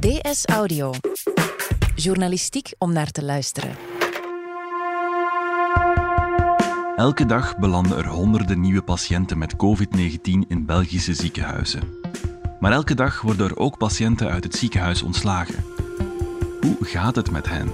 DS 0.00 0.46
Audio. 0.46 0.92
Journalistiek 1.94 2.72
om 2.78 2.92
naar 2.92 3.10
te 3.10 3.24
luisteren. 3.24 3.76
Elke 6.96 7.26
dag 7.26 7.58
belanden 7.58 7.98
er 7.98 8.06
honderden 8.06 8.60
nieuwe 8.60 8.82
patiënten 8.82 9.38
met 9.38 9.54
COVID-19 9.56 10.20
in 10.48 10.66
Belgische 10.66 11.14
ziekenhuizen. 11.14 11.80
Maar 12.60 12.72
elke 12.72 12.94
dag 12.94 13.20
worden 13.20 13.48
er 13.48 13.58
ook 13.58 13.78
patiënten 13.78 14.30
uit 14.30 14.44
het 14.44 14.54
ziekenhuis 14.54 15.02
ontslagen. 15.02 15.64
Hoe 16.60 16.76
gaat 16.80 17.16
het 17.16 17.30
met 17.30 17.48
hen? 17.48 17.72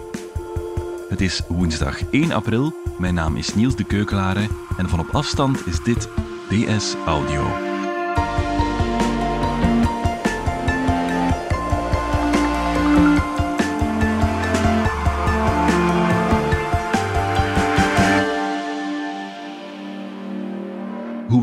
Het 1.09 1.21
is 1.21 1.43
woensdag 1.49 2.11
1 2.11 2.33
april. 2.33 2.75
Mijn 2.99 3.15
naam 3.15 3.37
is 3.37 3.55
Niels 3.55 3.77
de 3.77 3.85
Keukelare 3.85 4.47
en 4.77 4.89
van 4.89 4.99
op 4.99 5.09
afstand 5.09 5.67
is 5.67 5.83
dit 5.83 6.09
DS 6.49 6.95
Audio. 7.07 7.76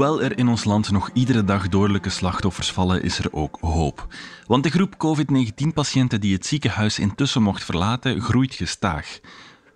Hoewel 0.04 0.24
er 0.24 0.38
in 0.38 0.48
ons 0.48 0.64
land 0.64 0.92
nog 0.92 1.10
iedere 1.14 1.44
dag 1.44 1.70
dodelijke 1.70 2.10
slachtoffers 2.10 2.72
vallen, 2.72 3.04
is 3.04 3.20
er 3.20 3.34
ook 3.34 3.58
hoop. 3.62 4.08
Want 4.48 4.64
de 4.64 4.70
groep 4.70 4.98
COVID-19-patiënten 4.98 6.22
die 6.22 6.34
het 6.34 6.46
ziekenhuis 6.46 7.00
intussen 7.00 7.42
mocht 7.42 7.64
verlaten, 7.64 8.22
groeit 8.22 8.54
gestaag. 8.54 9.20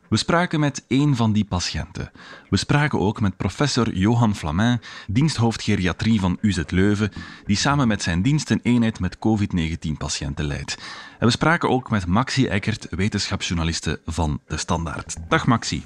We 0.09 0.17
spraken 0.17 0.59
met 0.59 0.85
één 0.87 1.15
van 1.15 1.33
die 1.33 1.45
patiënten. 1.45 2.11
We 2.49 2.57
spraken 2.57 2.99
ook 2.99 3.21
met 3.21 3.37
professor 3.37 3.93
Johan 3.93 4.35
Flamin, 4.35 4.81
diensthoofd 5.07 5.61
geriatrie 5.61 6.19
van 6.19 6.37
UZ 6.41 6.61
Leuven, 6.67 7.11
die 7.45 7.57
samen 7.57 7.87
met 7.87 8.01
zijn 8.01 8.21
dienst 8.21 8.49
een 8.49 8.61
eenheid 8.63 8.99
met 8.99 9.19
COVID-19-patiënten 9.19 10.45
leidt. 10.45 10.77
En 11.19 11.25
we 11.25 11.31
spraken 11.31 11.69
ook 11.69 11.89
met 11.89 12.05
Maxi 12.05 12.47
Eckert, 12.47 12.87
wetenschapsjournaliste 12.89 13.99
van 14.05 14.39
De 14.47 14.57
Standaard. 14.57 15.15
Dag 15.27 15.45
Maxi. 15.45 15.83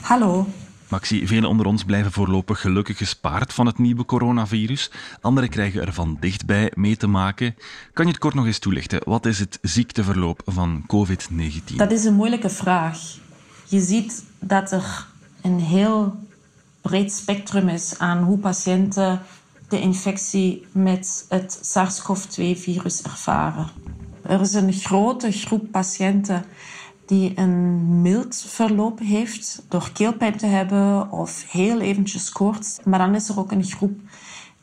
Hallo. 0.00 0.46
Maxi, 0.94 1.26
velen 1.26 1.48
onder 1.48 1.66
ons 1.66 1.84
blijven 1.84 2.12
voorlopig 2.12 2.60
gelukkig 2.60 2.96
gespaard 2.96 3.52
van 3.52 3.66
het 3.66 3.78
nieuwe 3.78 4.04
coronavirus. 4.04 4.90
Anderen 5.20 5.48
krijgen 5.48 5.80
er 5.80 5.92
van 5.92 6.16
dichtbij 6.20 6.72
mee 6.74 6.96
te 6.96 7.06
maken. 7.06 7.54
Kan 7.92 8.04
je 8.04 8.10
het 8.10 8.20
kort 8.20 8.34
nog 8.34 8.46
eens 8.46 8.58
toelichten? 8.58 9.00
Wat 9.04 9.26
is 9.26 9.38
het 9.38 9.58
ziekteverloop 9.62 10.42
van 10.46 10.82
COVID-19? 10.82 11.76
Dat 11.76 11.90
is 11.92 12.04
een 12.04 12.14
moeilijke 12.14 12.50
vraag. 12.50 12.98
Je 13.68 13.80
ziet 13.80 14.24
dat 14.38 14.72
er 14.72 15.06
een 15.42 15.60
heel 15.60 16.16
breed 16.80 17.12
spectrum 17.12 17.68
is 17.68 17.98
aan 17.98 18.22
hoe 18.22 18.38
patiënten 18.38 19.20
de 19.68 19.80
infectie 19.80 20.66
met 20.72 21.26
het 21.28 21.58
SARS-CoV-2-virus 21.62 23.02
ervaren. 23.02 23.68
Er 24.22 24.40
is 24.40 24.52
een 24.52 24.72
grote 24.72 25.32
groep 25.32 25.70
patiënten 25.70 26.44
die 27.06 27.32
een 27.34 28.02
mild 28.02 28.36
verloop 28.36 28.98
heeft 28.98 29.62
door 29.68 29.90
keelpijn 29.92 30.36
te 30.36 30.46
hebben 30.46 31.10
of 31.10 31.44
heel 31.50 31.80
eventjes 31.80 32.30
koorts. 32.30 32.78
Maar 32.84 32.98
dan 32.98 33.14
is 33.14 33.28
er 33.28 33.38
ook 33.38 33.52
een 33.52 33.64
groep 33.64 34.00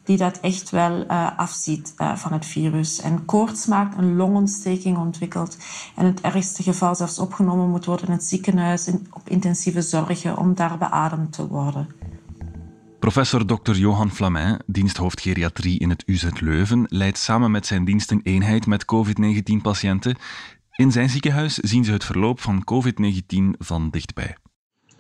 die 0.04 0.18
dat 0.18 0.40
echt 0.40 0.70
wel 0.70 1.04
uh, 1.04 1.38
afziet 1.38 1.94
uh, 1.98 2.16
van 2.16 2.34
het 2.34 2.46
virus. 2.46 3.02
En 3.02 3.26
koorts 3.26 3.66
maakt, 3.66 3.98
een 3.98 4.16
longontsteking 4.16 4.98
ontwikkelt 4.98 5.58
en 5.96 6.06
in 6.06 6.12
het 6.12 6.22
ergste 6.22 6.64
geval 6.64 6.96
zelfs 6.96 7.20
opgenomen 7.20 7.70
moet 7.70 7.86
worden 7.86 8.06
in 8.06 8.12
het 8.12 8.24
ziekenhuis 8.24 8.88
in, 8.88 9.08
op 9.12 9.30
intensieve 9.30 9.82
zorgen 9.82 10.38
om 10.38 10.56
daar 10.56 10.78
beademd 10.78 11.34
te 11.34 11.48
worden. 11.48 11.88
Professor 13.00 13.46
Dr. 13.46 13.72
Johan 13.72 14.12
Flamin, 14.12 14.60
diensthoofd 14.66 15.22
geriatrie 15.22 15.80
in 15.80 15.90
het 15.90 16.04
UZ 16.06 16.30
Leuven, 16.40 16.86
leidt 16.88 17.18
samen 17.18 17.52
met 17.52 17.66
zijn 17.66 17.86
dienst 17.86 18.12
een 18.12 18.22
eenheid 18.24 18.66
met 18.66 18.86
COVID-19-patiënten. 18.86 20.18
In 20.82 20.92
zijn 20.92 21.10
ziekenhuis 21.10 21.56
zien 21.56 21.84
ze 21.84 21.92
het 21.92 22.04
verloop 22.04 22.40
van 22.40 22.64
COVID-19 22.64 23.58
van 23.58 23.90
dichtbij. 23.90 24.38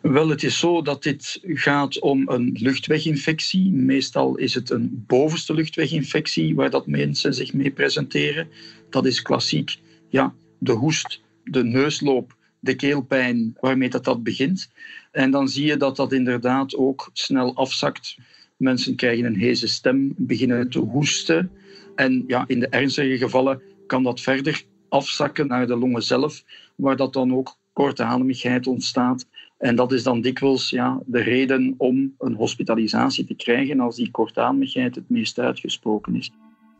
Wel, 0.01 0.29
het 0.29 0.43
is 0.43 0.59
zo 0.59 0.81
dat 0.81 1.03
dit 1.03 1.39
gaat 1.43 1.99
om 1.99 2.29
een 2.29 2.57
luchtweginfectie. 2.59 3.71
Meestal 3.71 4.37
is 4.37 4.53
het 4.53 4.69
een 4.69 5.03
bovenste 5.07 5.53
luchtweginfectie 5.53 6.55
waar 6.55 6.69
dat 6.69 6.87
mensen 6.87 7.33
zich 7.33 7.53
mee 7.53 7.71
presenteren. 7.71 8.49
Dat 8.89 9.05
is 9.05 9.21
klassiek 9.21 9.77
ja, 10.09 10.33
de 10.59 10.71
hoest, 10.71 11.21
de 11.43 11.63
neusloop, 11.63 12.35
de 12.59 12.75
keelpijn 12.75 13.57
waarmee 13.59 13.89
dat, 13.89 14.03
dat 14.03 14.23
begint. 14.23 14.71
En 15.11 15.31
dan 15.31 15.47
zie 15.47 15.65
je 15.65 15.77
dat 15.77 15.95
dat 15.95 16.13
inderdaad 16.13 16.75
ook 16.75 17.09
snel 17.13 17.55
afzakt. 17.55 18.17
Mensen 18.57 18.95
krijgen 18.95 19.25
een 19.25 19.39
heze 19.39 19.67
stem, 19.67 20.13
beginnen 20.17 20.69
te 20.69 20.79
hoesten. 20.79 21.51
En 21.95 22.23
ja, 22.27 22.43
in 22.47 22.59
de 22.59 22.67
ernstige 22.67 23.17
gevallen 23.17 23.61
kan 23.87 24.03
dat 24.03 24.21
verder 24.21 24.69
afzakken 24.91 25.47
naar 25.47 25.67
de 25.67 25.75
longen 25.75 26.03
zelf, 26.03 26.43
waar 26.75 26.95
dat 26.95 27.13
dan 27.13 27.33
ook 27.33 27.55
kortademigheid 27.73 28.67
ontstaat. 28.67 29.25
En 29.57 29.75
dat 29.75 29.91
is 29.91 30.03
dan 30.03 30.21
dikwijls 30.21 30.69
ja, 30.69 30.99
de 31.05 31.21
reden 31.21 31.75
om 31.77 32.15
een 32.19 32.33
hospitalisatie 32.33 33.25
te 33.25 33.33
krijgen 33.33 33.79
als 33.79 33.95
die 33.95 34.11
kortademigheid 34.11 34.95
het 34.95 35.09
meest 35.09 35.39
uitgesproken 35.39 36.15
is. 36.15 36.31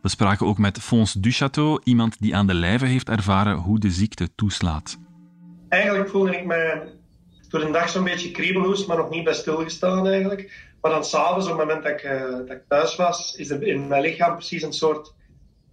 We 0.02 0.08
spraken 0.08 0.46
ook 0.46 0.58
met 0.58 0.78
Fons 0.78 1.12
Duchateau, 1.12 1.80
iemand 1.84 2.20
die 2.20 2.36
aan 2.36 2.46
de 2.46 2.54
lijve 2.54 2.86
heeft 2.86 3.08
ervaren 3.08 3.56
hoe 3.56 3.78
de 3.78 3.90
ziekte 3.90 4.28
toeslaat. 4.34 4.98
Eigenlijk 5.68 6.10
voelde 6.10 6.36
ik 6.36 6.46
me 6.46 6.82
door 7.48 7.62
een 7.62 7.72
dag 7.72 7.88
zo'n 7.88 8.04
beetje 8.04 8.30
kriebelhoest, 8.30 8.86
maar 8.86 8.96
nog 8.96 9.10
niet 9.10 9.24
bij 9.24 9.34
stilgestaan 9.34 10.06
eigenlijk. 10.06 10.70
Maar 10.80 10.90
dan 10.90 11.04
s'avonds, 11.04 11.46
op 11.46 11.58
het 11.58 11.66
moment 11.66 11.82
dat 11.82 11.92
ik, 11.92 12.04
uh, 12.04 12.20
dat 12.30 12.50
ik 12.50 12.62
thuis 12.68 12.96
was, 12.96 13.34
is 13.36 13.50
er 13.50 13.62
in 13.62 13.86
mijn 13.86 14.02
lichaam 14.02 14.34
precies 14.34 14.62
een 14.62 14.72
soort 14.72 15.14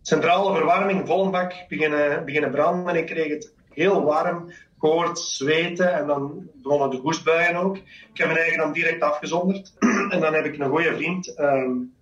centrale 0.09 0.55
verwarming, 0.55 1.07
volle 1.07 1.51
beginnen, 1.67 2.25
beginnen 2.25 2.51
branden. 2.51 2.95
En 2.95 2.99
ik 3.01 3.05
kreeg 3.05 3.29
het 3.29 3.53
heel 3.73 4.03
warm, 4.03 4.51
koorts, 4.77 5.37
zweten 5.37 5.93
en 5.93 6.07
dan 6.07 6.49
begonnen 6.53 6.89
de 6.89 6.97
hoestbuien 6.97 7.55
ook. 7.55 7.77
Ik 8.13 8.17
heb 8.17 8.27
mijn 8.27 8.39
eigen 8.39 8.57
dan 8.57 8.73
direct 8.73 9.01
afgezonderd. 9.01 9.73
en 10.13 10.19
dan 10.19 10.33
heb 10.33 10.45
ik 10.45 10.59
een 10.59 10.69
goede 10.69 10.95
vriend, 10.95 11.39
um, 11.39 11.93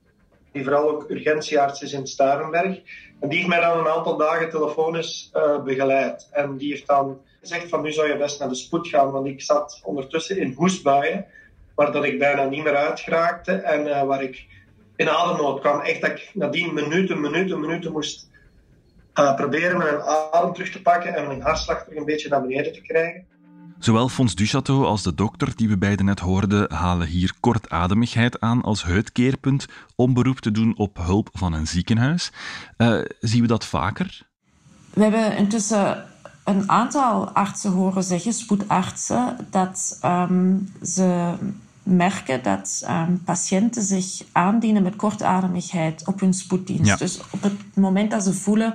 die 0.51 0.63
vooral 0.63 0.89
ook 0.89 1.09
urgentiearts 1.09 1.81
is 1.81 1.93
in 1.93 2.07
Starenberg. 2.07 2.79
En 3.19 3.29
die 3.29 3.37
heeft 3.37 3.49
mij 3.49 3.59
dan 3.59 3.79
een 3.79 3.87
aantal 3.87 4.17
dagen 4.17 4.49
telefonisch 4.49 5.31
uh, 5.33 5.63
begeleid. 5.63 6.29
En 6.31 6.57
die 6.57 6.69
heeft 6.69 6.87
dan 6.87 7.21
gezegd 7.39 7.69
van 7.69 7.81
nu 7.81 7.91
zou 7.91 8.07
je 8.07 8.17
best 8.17 8.39
naar 8.39 8.49
de 8.49 8.55
spoed 8.55 8.87
gaan, 8.87 9.11
want 9.11 9.27
ik 9.27 9.41
zat 9.41 9.81
ondertussen 9.83 10.37
in 10.37 10.53
hoestbuien, 10.53 11.25
waar 11.75 11.91
dat 11.91 12.03
ik 12.03 12.19
bijna 12.19 12.43
niet 12.43 12.63
meer 12.63 12.75
uitgeraakte 12.75 13.51
en 13.51 13.87
uh, 13.87 14.03
waar 14.03 14.23
ik 14.23 14.45
in 14.97 15.09
ademnood 15.09 15.59
kwam. 15.59 15.79
Echt 15.79 16.01
dat 16.01 16.09
ik 16.09 16.31
nadien 16.33 16.73
minuten, 16.73 17.21
minuten, 17.21 17.59
minuten 17.59 17.91
moest 17.91 18.29
uh, 19.19 19.35
proberen 19.35 19.77
mijn 19.77 20.01
adem 20.31 20.53
terug 20.53 20.71
te 20.71 20.81
pakken 20.81 21.15
en 21.15 21.27
mijn 21.27 21.41
hartslag 21.41 21.83
terug 21.83 21.99
een 21.99 22.05
beetje 22.05 22.29
naar 22.29 22.41
beneden 22.41 22.73
te 22.73 22.81
krijgen. 22.81 23.25
Zowel 23.79 24.09
Fons 24.09 24.35
Duchateau 24.35 24.85
als 24.85 25.03
de 25.03 25.13
dokter 25.13 25.55
die 25.55 25.69
we 25.69 25.77
beiden 25.77 26.05
net 26.05 26.19
hoorden 26.19 26.73
halen 26.73 27.07
hier 27.07 27.33
kortademigheid 27.39 28.39
aan 28.39 28.61
als 28.61 28.85
uitkeerpunt 28.85 29.65
om 29.95 30.13
beroep 30.13 30.39
te 30.39 30.51
doen 30.51 30.77
op 30.77 30.97
hulp 30.97 31.29
van 31.33 31.53
een 31.53 31.67
ziekenhuis. 31.67 32.31
Uh, 32.77 33.01
zien 33.19 33.41
we 33.41 33.47
dat 33.47 33.65
vaker? 33.65 34.21
We 34.93 35.03
hebben 35.03 35.37
intussen 35.37 36.05
een 36.43 36.69
aantal 36.69 37.29
artsen 37.29 37.71
horen 37.71 38.03
zeggen, 38.03 38.33
spoedartsen, 38.33 39.47
dat 39.49 39.99
um, 40.05 40.73
ze 40.83 41.33
merken 41.87 42.43
dat 42.43 42.85
um, 42.89 43.23
patiënten 43.23 43.81
zich 43.81 44.23
aandienen 44.31 44.83
met 44.83 44.95
kortademigheid 44.95 46.07
op 46.07 46.19
hun 46.19 46.33
spoeddienst. 46.33 46.85
Ja. 46.85 46.95
Dus 46.95 47.19
op 47.31 47.41
het 47.41 47.75
moment 47.75 48.11
dat 48.11 48.23
ze 48.23 48.33
voelen, 48.33 48.73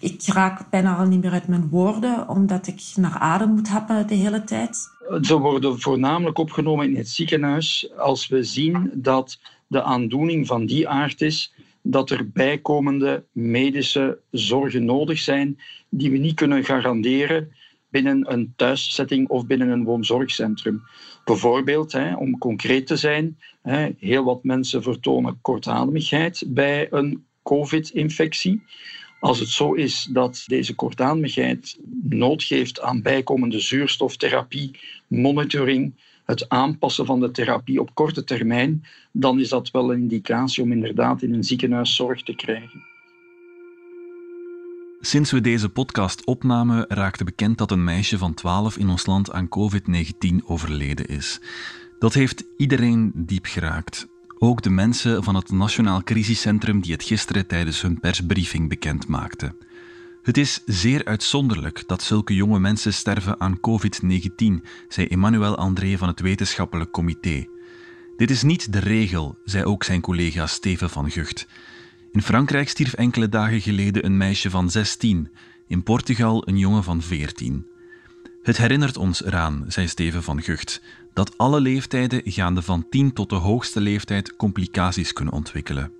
ik 0.00 0.22
raak 0.26 0.70
bijna 0.70 0.96
al 0.96 1.06
niet 1.06 1.22
meer 1.22 1.32
uit 1.32 1.48
mijn 1.48 1.68
woorden, 1.68 2.28
omdat 2.28 2.66
ik 2.66 2.82
naar 2.96 3.18
adem 3.18 3.50
moet 3.50 3.68
happen 3.68 4.06
de 4.06 4.14
hele 4.14 4.44
tijd. 4.44 4.88
Ze 5.20 5.38
worden 5.38 5.80
voornamelijk 5.80 6.38
opgenomen 6.38 6.90
in 6.90 6.96
het 6.96 7.08
ziekenhuis 7.08 7.90
als 7.96 8.28
we 8.28 8.42
zien 8.42 8.90
dat 8.94 9.38
de 9.66 9.82
aandoening 9.82 10.46
van 10.46 10.66
die 10.66 10.88
aard 10.88 11.20
is 11.20 11.52
dat 11.86 12.10
er 12.10 12.30
bijkomende 12.30 13.24
medische 13.32 14.18
zorgen 14.30 14.84
nodig 14.84 15.18
zijn 15.18 15.58
die 15.88 16.10
we 16.10 16.16
niet 16.16 16.34
kunnen 16.34 16.64
garanderen 16.64 17.52
binnen 17.88 18.32
een 18.32 18.52
thuiszetting 18.56 19.28
of 19.28 19.46
binnen 19.46 19.68
een 19.68 19.84
woonzorgcentrum. 19.84 20.82
Bijvoorbeeld, 21.24 21.92
hè, 21.92 22.14
om 22.14 22.38
concreet 22.38 22.86
te 22.86 22.96
zijn, 22.96 23.38
hè, 23.62 23.88
heel 23.98 24.24
wat 24.24 24.44
mensen 24.44 24.82
vertonen 24.82 25.38
kortademigheid 25.40 26.44
bij 26.46 26.86
een 26.90 27.24
COVID-infectie. 27.42 28.62
Als 29.20 29.38
het 29.38 29.48
zo 29.48 29.72
is 29.72 30.08
dat 30.10 30.44
deze 30.46 30.74
kortademigheid 30.74 31.78
nood 32.02 32.42
geeft 32.42 32.80
aan 32.80 33.02
bijkomende 33.02 33.60
zuurstoftherapie, 33.60 34.70
monitoring, 35.06 35.94
het 36.24 36.48
aanpassen 36.48 37.06
van 37.06 37.20
de 37.20 37.30
therapie 37.30 37.80
op 37.80 37.94
korte 37.94 38.24
termijn, 38.24 38.84
dan 39.12 39.40
is 39.40 39.48
dat 39.48 39.70
wel 39.70 39.92
een 39.92 40.00
indicatie 40.00 40.62
om 40.62 40.72
inderdaad 40.72 41.22
in 41.22 41.34
een 41.34 41.44
ziekenhuis 41.44 41.94
zorg 41.94 42.22
te 42.22 42.34
krijgen. 42.34 42.93
Sinds 45.06 45.30
we 45.30 45.40
deze 45.40 45.68
podcast 45.68 46.24
opnamen, 46.24 46.84
raakte 46.88 47.24
bekend 47.24 47.58
dat 47.58 47.70
een 47.70 47.84
meisje 47.84 48.18
van 48.18 48.34
12 48.34 48.76
in 48.76 48.88
ons 48.88 49.06
land 49.06 49.32
aan 49.32 49.48
COVID-19 49.48 50.44
overleden 50.44 51.06
is. 51.06 51.40
Dat 51.98 52.14
heeft 52.14 52.44
iedereen 52.56 53.12
diep 53.14 53.46
geraakt. 53.46 54.06
Ook 54.38 54.62
de 54.62 54.70
mensen 54.70 55.24
van 55.24 55.34
het 55.34 55.50
Nationaal 55.50 56.02
Crisiscentrum 56.02 56.80
die 56.80 56.92
het 56.92 57.02
gisteren 57.02 57.46
tijdens 57.46 57.82
hun 57.82 58.00
persbriefing 58.00 58.68
bekend 58.68 59.06
maakten. 59.06 59.56
Het 60.22 60.36
is 60.36 60.62
zeer 60.66 61.04
uitzonderlijk 61.04 61.82
dat 61.86 62.02
zulke 62.02 62.34
jonge 62.34 62.60
mensen 62.60 62.92
sterven 62.92 63.40
aan 63.40 63.60
COVID-19, 63.60 64.66
zei 64.88 65.06
Emmanuel 65.06 65.56
André 65.56 65.98
van 65.98 66.08
het 66.08 66.20
Wetenschappelijk 66.20 66.90
Comité. 66.90 67.46
Dit 68.16 68.30
is 68.30 68.42
niet 68.42 68.72
de 68.72 68.78
regel, 68.78 69.38
zei 69.44 69.64
ook 69.64 69.84
zijn 69.84 70.00
collega 70.00 70.46
Steven 70.46 70.90
van 70.90 71.10
Gucht. 71.10 71.46
In 72.14 72.22
Frankrijk 72.22 72.68
stierf 72.68 72.92
enkele 72.92 73.28
dagen 73.28 73.60
geleden 73.60 74.04
een 74.04 74.16
meisje 74.16 74.50
van 74.50 74.70
16, 74.70 75.28
in 75.66 75.82
Portugal 75.82 76.48
een 76.48 76.58
jongen 76.58 76.84
van 76.84 77.02
14. 77.02 77.66
Het 78.42 78.56
herinnert 78.56 78.96
ons 78.96 79.24
eraan, 79.24 79.64
zei 79.68 79.88
Steven 79.88 80.22
van 80.22 80.42
Gucht, 80.42 80.82
dat 81.12 81.38
alle 81.38 81.60
leeftijden 81.60 82.20
gaande 82.24 82.62
van 82.62 82.86
10 82.90 83.12
tot 83.12 83.30
de 83.30 83.34
hoogste 83.34 83.80
leeftijd 83.80 84.36
complicaties 84.36 85.12
kunnen 85.12 85.34
ontwikkelen. 85.34 85.92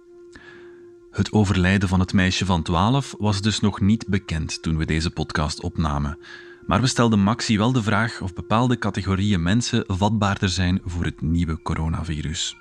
Het 1.10 1.32
overlijden 1.32 1.88
van 1.88 2.00
het 2.00 2.12
meisje 2.12 2.44
van 2.44 2.62
12 2.62 3.14
was 3.18 3.40
dus 3.40 3.60
nog 3.60 3.80
niet 3.80 4.06
bekend 4.06 4.62
toen 4.62 4.76
we 4.76 4.84
deze 4.84 5.10
podcast 5.10 5.62
opnamen. 5.62 6.18
Maar 6.66 6.80
we 6.80 6.86
stelden 6.86 7.20
Maxi 7.20 7.58
wel 7.58 7.72
de 7.72 7.82
vraag 7.82 8.20
of 8.20 8.34
bepaalde 8.34 8.78
categorieën 8.78 9.42
mensen 9.42 9.84
vatbaarder 9.86 10.48
zijn 10.48 10.80
voor 10.84 11.04
het 11.04 11.20
nieuwe 11.20 11.62
coronavirus. 11.62 12.56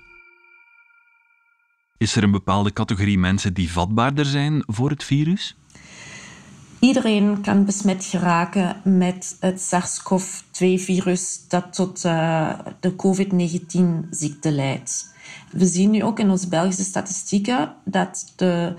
Is 2.04 2.16
er 2.16 2.24
een 2.24 2.32
bepaalde 2.32 2.74
categorie 2.74 3.20
mensen 3.20 3.54
die 3.54 3.72
vatbaarder 3.72 4.26
zijn 4.26 4.64
voor 4.68 4.90
het 4.90 5.04
virus? 5.04 5.56
Iedereen 6.80 7.42
kan 7.42 7.66
besmet 7.66 8.06
geraken 8.06 8.82
met 8.84 9.38
het 9.40 9.62
SARS-CoV-2-virus 9.62 11.48
dat 11.48 11.74
tot 11.74 12.04
uh, 12.06 12.60
de 12.80 12.96
COVID-19-ziekte 12.96 14.52
leidt. 14.52 15.14
We 15.52 15.66
zien 15.66 15.92
nu 15.92 16.04
ook 16.04 16.20
in 16.20 16.30
onze 16.30 16.48
Belgische 16.48 16.84
statistieken 16.84 17.74
dat 17.86 18.34
de 18.36 18.74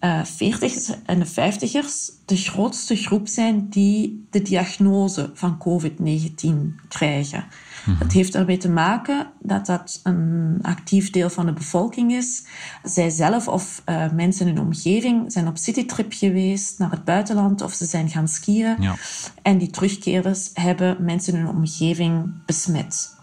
uh, 0.00 0.24
40ers 0.24 1.04
en 1.04 1.18
de 1.18 1.26
50ers 1.26 2.24
de 2.24 2.36
grootste 2.36 2.96
groep 2.96 3.28
zijn 3.28 3.68
die 3.68 4.26
de 4.30 4.42
diagnose 4.42 5.30
van 5.34 5.58
COVID-19 5.58 6.48
krijgen. 6.88 7.44
Het 7.88 8.06
mhm. 8.06 8.16
heeft 8.16 8.34
ermee 8.34 8.56
te 8.56 8.70
maken 8.70 9.30
dat 9.40 9.66
dat 9.66 10.00
een 10.02 10.58
actief 10.62 11.10
deel 11.10 11.30
van 11.30 11.46
de 11.46 11.52
bevolking 11.52 12.12
is. 12.12 12.44
Zij 12.82 13.10
zelf 13.10 13.48
of 13.48 13.82
uh, 13.86 14.10
mensen 14.12 14.46
in 14.46 14.56
hun 14.56 14.64
omgeving 14.64 15.32
zijn 15.32 15.48
op 15.48 15.56
citytrip 15.56 16.12
geweest 16.12 16.78
naar 16.78 16.90
het 16.90 17.04
buitenland 17.04 17.62
of 17.62 17.72
ze 17.72 17.84
zijn 17.84 18.08
gaan 18.08 18.28
skiën. 18.28 18.76
Ja. 18.80 18.94
En 19.42 19.58
die 19.58 19.70
terugkeerders 19.70 20.50
hebben 20.54 20.96
mensen 21.00 21.34
in 21.34 21.38
hun 21.38 21.56
omgeving 21.56 22.44
besmet. 22.46 23.16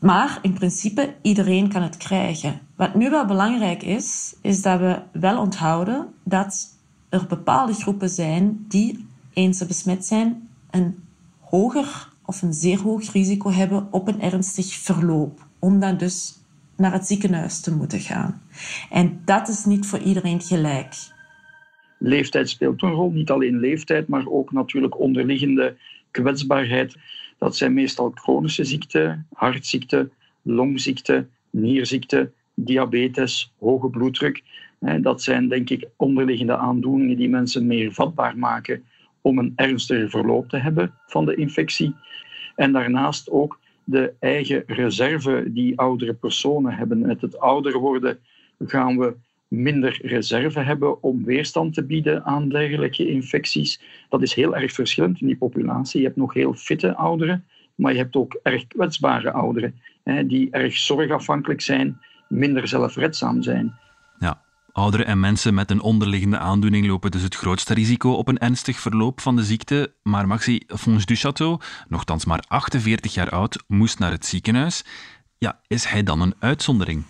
Maar 0.00 0.38
in 0.42 0.52
principe, 0.52 1.14
iedereen 1.22 1.68
kan 1.68 1.82
het 1.82 1.96
krijgen. 1.96 2.60
Wat 2.76 2.94
nu 2.94 3.10
wel 3.10 3.26
belangrijk 3.26 3.82
is, 3.82 4.34
is 4.42 4.62
dat 4.62 4.80
we 4.80 5.02
wel 5.12 5.40
onthouden 5.40 6.06
dat 6.24 6.68
er 7.08 7.26
bepaalde 7.26 7.72
groepen 7.72 8.10
zijn 8.10 8.64
die, 8.68 9.06
eens 9.32 9.58
ze 9.58 9.66
besmet 9.66 10.06
zijn, 10.06 10.48
een 10.70 11.04
hoger 11.40 12.12
of 12.24 12.42
een 12.42 12.52
zeer 12.52 12.78
hoog 12.80 13.12
risico 13.12 13.50
hebben 13.50 13.88
op 13.90 14.08
een 14.08 14.20
ernstig 14.20 14.74
verloop. 14.74 15.46
Om 15.58 15.80
dan 15.80 15.96
dus 15.96 16.38
naar 16.76 16.92
het 16.92 17.06
ziekenhuis 17.06 17.60
te 17.60 17.76
moeten 17.76 18.00
gaan. 18.00 18.42
En 18.90 19.20
dat 19.24 19.48
is 19.48 19.64
niet 19.64 19.86
voor 19.86 19.98
iedereen 19.98 20.40
gelijk. 20.40 20.94
Leeftijd 21.98 22.48
speelt 22.48 22.82
een 22.82 22.90
rol, 22.90 23.10
niet 23.10 23.30
alleen 23.30 23.58
leeftijd, 23.58 24.08
maar 24.08 24.26
ook 24.26 24.52
natuurlijk 24.52 25.00
onderliggende 25.00 25.76
kwetsbaarheid. 26.10 26.96
Dat 27.38 27.56
zijn 27.56 27.72
meestal 27.72 28.10
chronische 28.14 28.64
ziekten, 28.64 29.26
hartziekten, 29.32 30.12
longziekten, 30.42 31.30
nierziekten, 31.50 32.32
diabetes, 32.54 33.52
hoge 33.58 33.88
bloeddruk. 33.88 34.42
Dat 35.00 35.22
zijn 35.22 35.48
denk 35.48 35.70
ik 35.70 35.88
onderliggende 35.96 36.56
aandoeningen 36.56 37.16
die 37.16 37.28
mensen 37.28 37.66
meer 37.66 37.92
vatbaar 37.92 38.38
maken 38.38 38.84
om 39.24 39.38
een 39.38 39.52
ernstiger 39.56 40.10
verloop 40.10 40.48
te 40.48 40.56
hebben 40.56 40.94
van 41.06 41.24
de 41.24 41.34
infectie. 41.34 41.94
En 42.54 42.72
daarnaast 42.72 43.30
ook 43.30 43.58
de 43.84 44.12
eigen 44.18 44.62
reserve 44.66 45.44
die 45.46 45.78
oudere 45.78 46.14
personen 46.14 46.72
hebben. 46.72 46.98
Met 46.98 47.20
het 47.20 47.38
ouder 47.38 47.78
worden 47.78 48.18
gaan 48.58 48.98
we 48.98 49.14
minder 49.48 49.98
reserve 50.02 50.60
hebben 50.60 51.02
om 51.02 51.24
weerstand 51.24 51.74
te 51.74 51.84
bieden 51.84 52.24
aan 52.24 52.48
dergelijke 52.48 53.08
infecties. 53.08 53.80
Dat 54.08 54.22
is 54.22 54.34
heel 54.34 54.56
erg 54.56 54.72
verschillend 54.72 55.20
in 55.20 55.26
die 55.26 55.36
populatie. 55.36 56.00
Je 56.00 56.06
hebt 56.06 56.18
nog 56.18 56.34
heel 56.34 56.54
fitte 56.54 56.94
ouderen, 56.94 57.44
maar 57.74 57.92
je 57.92 57.98
hebt 57.98 58.16
ook 58.16 58.40
erg 58.42 58.66
kwetsbare 58.66 59.32
ouderen 59.32 59.80
hè, 60.02 60.26
die 60.26 60.50
erg 60.50 60.76
zorgafhankelijk 60.76 61.60
zijn, 61.60 61.98
minder 62.28 62.68
zelfredzaam 62.68 63.42
zijn. 63.42 63.74
Ouderen 64.74 65.06
en 65.06 65.20
mensen 65.20 65.54
met 65.54 65.70
een 65.70 65.80
onderliggende 65.80 66.38
aandoening 66.38 66.86
lopen 66.86 67.10
dus 67.10 67.22
het 67.22 67.34
grootste 67.34 67.74
risico 67.74 68.12
op 68.12 68.28
een 68.28 68.38
ernstig 68.38 68.80
verloop 68.80 69.20
van 69.20 69.36
de 69.36 69.44
ziekte. 69.44 69.94
Maar 70.02 70.26
Maxi 70.26 70.62
Fons 70.66 71.06
du 71.06 71.16
Château, 71.16 71.64
nogthans 71.88 72.24
maar 72.24 72.44
48 72.48 73.14
jaar 73.14 73.30
oud, 73.30 73.64
moest 73.66 73.98
naar 73.98 74.10
het 74.10 74.26
ziekenhuis. 74.26 74.84
Ja, 75.38 75.58
is 75.66 75.84
hij 75.84 76.02
dan 76.02 76.20
een 76.20 76.34
uitzondering? 76.38 77.02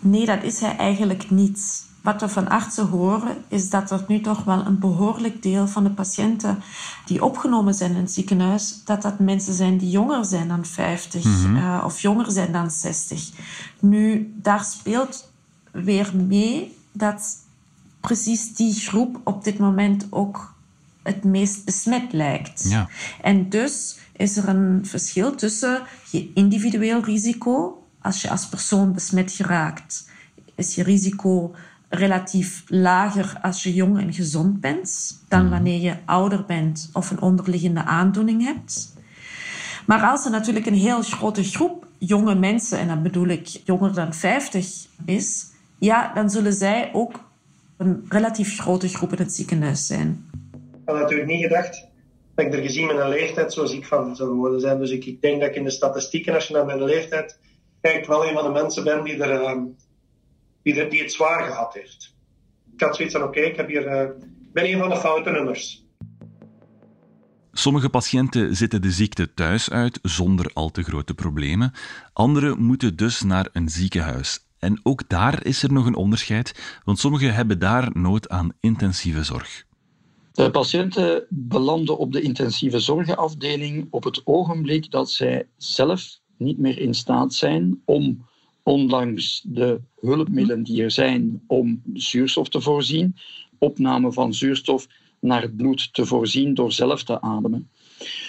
Nee, 0.00 0.26
dat 0.26 0.42
is 0.42 0.60
hij 0.60 0.76
eigenlijk 0.76 1.30
niet. 1.30 1.88
Wat 2.02 2.20
we 2.20 2.28
van 2.28 2.48
artsen 2.48 2.86
horen, 2.86 3.36
is 3.48 3.70
dat 3.70 3.90
er 3.90 4.04
nu 4.08 4.20
toch 4.20 4.44
wel 4.44 4.66
een 4.66 4.78
behoorlijk 4.78 5.42
deel 5.42 5.68
van 5.68 5.84
de 5.84 5.90
patiënten 5.90 6.62
die 7.06 7.24
opgenomen 7.24 7.74
zijn 7.74 7.90
in 7.90 8.00
het 8.00 8.12
ziekenhuis, 8.12 8.84
dat 8.84 9.02
dat 9.02 9.18
mensen 9.18 9.54
zijn 9.54 9.78
die 9.78 9.90
jonger 9.90 10.24
zijn 10.24 10.48
dan 10.48 10.64
50 10.64 11.24
mm 11.24 11.56
uh, 11.56 11.82
of 11.84 12.00
jonger 12.00 12.30
zijn 12.30 12.52
dan 12.52 12.70
60. 12.70 13.30
Nu, 13.80 14.34
daar 14.36 14.64
speelt 14.64 15.32
weer 15.72 16.10
mee 16.16 16.78
dat 16.92 17.36
precies 18.00 18.54
die 18.54 18.74
groep 18.74 19.20
op 19.24 19.44
dit 19.44 19.58
moment 19.58 20.06
ook 20.10 20.54
het 21.02 21.24
meest 21.24 21.64
besmet 21.64 22.12
lijkt. 22.12 22.68
Ja. 22.68 22.88
En 23.22 23.48
dus 23.48 23.98
is 24.16 24.36
er 24.36 24.48
een 24.48 24.86
verschil 24.86 25.34
tussen 25.34 25.82
je 26.10 26.30
individueel 26.34 27.04
risico, 27.04 27.84
als 28.00 28.22
je 28.22 28.30
als 28.30 28.48
persoon 28.48 28.92
besmet 28.92 29.32
geraakt, 29.32 30.08
is 30.54 30.74
je 30.74 30.82
risico 30.82 31.54
relatief 31.88 32.64
lager 32.66 33.38
als 33.42 33.62
je 33.62 33.74
jong 33.74 33.98
en 33.98 34.12
gezond 34.12 34.60
bent 34.60 35.18
dan 35.28 35.40
mhm. 35.42 35.50
wanneer 35.50 35.80
je 35.80 35.96
ouder 36.04 36.44
bent 36.44 36.90
of 36.92 37.10
een 37.10 37.20
onderliggende 37.20 37.84
aandoening 37.84 38.44
hebt. 38.44 38.94
Maar 39.86 40.02
als 40.02 40.24
er 40.24 40.30
natuurlijk 40.30 40.66
een 40.66 40.74
heel 40.74 41.02
grote 41.02 41.44
groep 41.44 41.86
jonge 41.98 42.34
mensen, 42.34 42.78
en 42.78 42.86
dan 42.86 43.02
bedoel 43.02 43.26
ik 43.26 43.46
jonger 43.46 43.94
dan 43.94 44.14
50 44.14 44.86
is, 45.04 45.46
ja, 45.80 46.14
dan 46.14 46.30
zullen 46.30 46.52
zij 46.52 46.90
ook 46.92 47.20
een 47.76 48.06
relatief 48.08 48.58
grote 48.58 48.88
groep 48.88 49.12
in 49.12 49.18
het 49.18 49.32
ziekenhuis 49.32 49.86
zijn. 49.86 50.30
Ik 50.52 50.80
had 50.84 50.96
natuurlijk 50.96 51.28
niet 51.28 51.42
gedacht 51.42 51.88
dat 52.34 52.46
ik 52.46 52.54
er 52.54 52.62
gezien 52.62 52.86
met 52.86 52.98
een 52.98 53.08
leeftijd 53.08 53.52
zo 53.52 53.66
ziek 53.66 53.86
van 53.86 54.16
zou 54.16 54.30
worden 54.30 54.60
zijn. 54.60 54.78
Dus 54.78 54.90
ik, 54.90 55.04
ik 55.04 55.20
denk 55.20 55.40
dat 55.40 55.48
ik 55.48 55.56
in 55.56 55.64
de 55.64 55.70
statistieken, 55.70 56.34
als 56.34 56.46
je 56.46 56.54
naar 56.54 56.66
mijn 56.66 56.84
leeftijd 56.84 57.38
kijkt, 57.80 58.06
wel 58.06 58.26
een 58.26 58.34
van 58.34 58.44
de 58.44 58.50
mensen 58.50 58.84
ben 58.84 59.04
die 59.04 59.22
er 59.22 59.42
ehm, 59.42 59.64
die, 60.62 60.88
die 60.88 61.02
het 61.02 61.12
zwaar 61.12 61.44
gehad 61.44 61.74
heeft. 61.74 62.14
Ik 62.74 62.80
had 62.80 62.96
zoiets 62.96 63.14
van, 63.14 63.24
oké, 63.24 63.40
ik 63.40 63.56
heb 63.56 63.68
hier, 63.68 63.86
uh, 63.86 64.10
ben 64.52 64.64
een 64.64 64.78
van 64.78 64.88
de 64.88 64.96
foute 64.96 65.30
nummers. 65.30 65.84
Sommige 67.52 67.88
patiënten 67.88 68.56
zitten 68.56 68.82
de 68.82 68.90
ziekte 68.90 69.34
thuis 69.34 69.70
uit 69.70 69.98
zonder 70.02 70.50
al 70.52 70.70
te 70.70 70.82
grote 70.82 71.14
problemen. 71.14 71.72
Anderen 72.12 72.62
moeten 72.62 72.96
dus 72.96 73.22
naar 73.22 73.48
een 73.52 73.68
ziekenhuis. 73.68 74.49
En 74.60 74.80
ook 74.82 75.08
daar 75.08 75.46
is 75.46 75.62
er 75.62 75.72
nog 75.72 75.86
een 75.86 75.94
onderscheid, 75.94 76.80
want 76.84 76.98
sommigen 76.98 77.34
hebben 77.34 77.58
daar 77.58 77.90
nood 77.92 78.28
aan 78.28 78.52
intensieve 78.60 79.24
zorg. 79.24 79.64
De 80.32 80.50
patiënten 80.50 81.26
belanden 81.28 81.98
op 81.98 82.12
de 82.12 82.20
intensieve 82.20 82.78
zorgafdeling 82.78 83.86
op 83.90 84.04
het 84.04 84.20
ogenblik 84.24 84.90
dat 84.90 85.10
zij 85.10 85.46
zelf 85.56 86.18
niet 86.36 86.58
meer 86.58 86.78
in 86.78 86.94
staat 86.94 87.34
zijn 87.34 87.82
om 87.84 88.26
ondanks 88.62 89.42
de 89.46 89.80
hulpmiddelen 90.00 90.62
die 90.62 90.82
er 90.82 90.90
zijn 90.90 91.42
om 91.46 91.82
zuurstof 91.94 92.48
te 92.48 92.60
voorzien, 92.60 93.16
opname 93.58 94.12
van 94.12 94.34
zuurstof 94.34 94.86
naar 95.20 95.42
het 95.42 95.56
bloed 95.56 95.94
te 95.94 96.06
voorzien 96.06 96.54
door 96.54 96.72
zelf 96.72 97.02
te 97.02 97.20
ademen. 97.20 97.70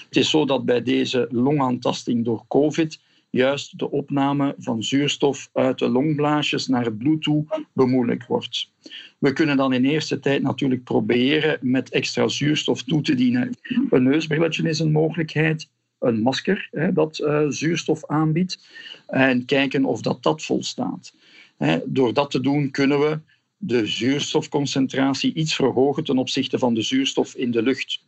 Het 0.05 0.15
is 0.15 0.29
zo 0.29 0.45
dat 0.45 0.65
bij 0.65 0.83
deze 0.83 1.27
longaantasting 1.31 2.25
door 2.25 2.45
COVID 2.47 2.99
juist 3.31 3.79
de 3.79 3.91
opname 3.91 4.55
van 4.57 4.83
zuurstof 4.83 5.49
uit 5.53 5.79
de 5.79 5.89
longblaasjes 5.89 6.67
naar 6.67 6.85
het 6.85 6.97
bloed 6.97 7.21
toe 7.21 7.45
bemoeilijkt 7.73 8.27
wordt. 8.27 8.71
We 9.17 9.33
kunnen 9.33 9.57
dan 9.57 9.73
in 9.73 9.85
eerste 9.85 10.19
tijd 10.19 10.41
natuurlijk 10.41 10.83
proberen 10.83 11.57
met 11.61 11.89
extra 11.89 12.27
zuurstof 12.27 12.83
toe 12.83 13.01
te 13.01 13.15
dienen. 13.15 13.57
Een 13.89 14.03
neusbrilletje 14.03 14.69
is 14.69 14.79
een 14.79 14.91
mogelijkheid 14.91 15.69
een 16.01 16.21
masker 16.21 16.67
hè, 16.71 16.93
dat 16.93 17.19
uh, 17.19 17.45
zuurstof 17.47 18.05
aanbiedt 18.05 18.67
en 19.07 19.45
kijken 19.45 19.85
of 19.85 20.01
dat, 20.01 20.23
dat 20.23 20.43
volstaat. 20.43 21.13
Hè, 21.57 21.79
door 21.85 22.13
dat 22.13 22.31
te 22.31 22.41
doen 22.41 22.71
kunnen 22.71 22.99
we 22.99 23.19
de 23.57 23.85
zuurstofconcentratie 23.85 25.33
iets 25.33 25.55
verhogen 25.55 26.03
ten 26.03 26.17
opzichte 26.17 26.59
van 26.59 26.73
de 26.73 26.81
zuurstof 26.81 27.35
in 27.35 27.51
de 27.51 27.61
lucht. 27.61 28.03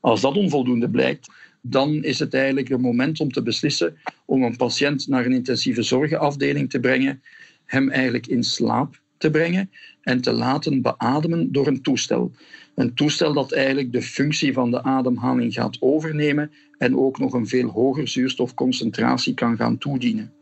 Als 0.00 0.20
dat 0.20 0.36
onvoldoende 0.36 0.90
blijkt, 0.90 1.28
dan 1.62 2.04
is 2.04 2.18
het 2.18 2.34
eigenlijk 2.34 2.68
het 2.68 2.80
moment 2.80 3.20
om 3.20 3.32
te 3.32 3.42
beslissen 3.42 3.96
om 4.24 4.42
een 4.42 4.56
patiënt 4.56 5.08
naar 5.08 5.26
een 5.26 5.32
intensieve 5.32 5.82
zorgafdeling 5.82 6.70
te 6.70 6.80
brengen, 6.80 7.22
hem 7.64 7.90
eigenlijk 7.90 8.26
in 8.26 8.42
slaap 8.42 9.00
te 9.18 9.30
brengen 9.30 9.70
en 10.02 10.20
te 10.20 10.32
laten 10.32 10.82
beademen 10.82 11.52
door 11.52 11.66
een 11.66 11.82
toestel. 11.82 12.32
Een 12.74 12.94
toestel 12.94 13.32
dat 13.32 13.52
eigenlijk 13.52 13.92
de 13.92 14.02
functie 14.02 14.52
van 14.52 14.70
de 14.70 14.82
ademhaling 14.82 15.52
gaat 15.52 15.76
overnemen 15.80 16.50
en 16.78 16.96
ook 16.96 17.18
nog 17.18 17.32
een 17.32 17.48
veel 17.48 17.68
hoger 17.68 18.08
zuurstofconcentratie 18.08 19.34
kan 19.34 19.56
gaan 19.56 19.78
toedienen. 19.78 20.32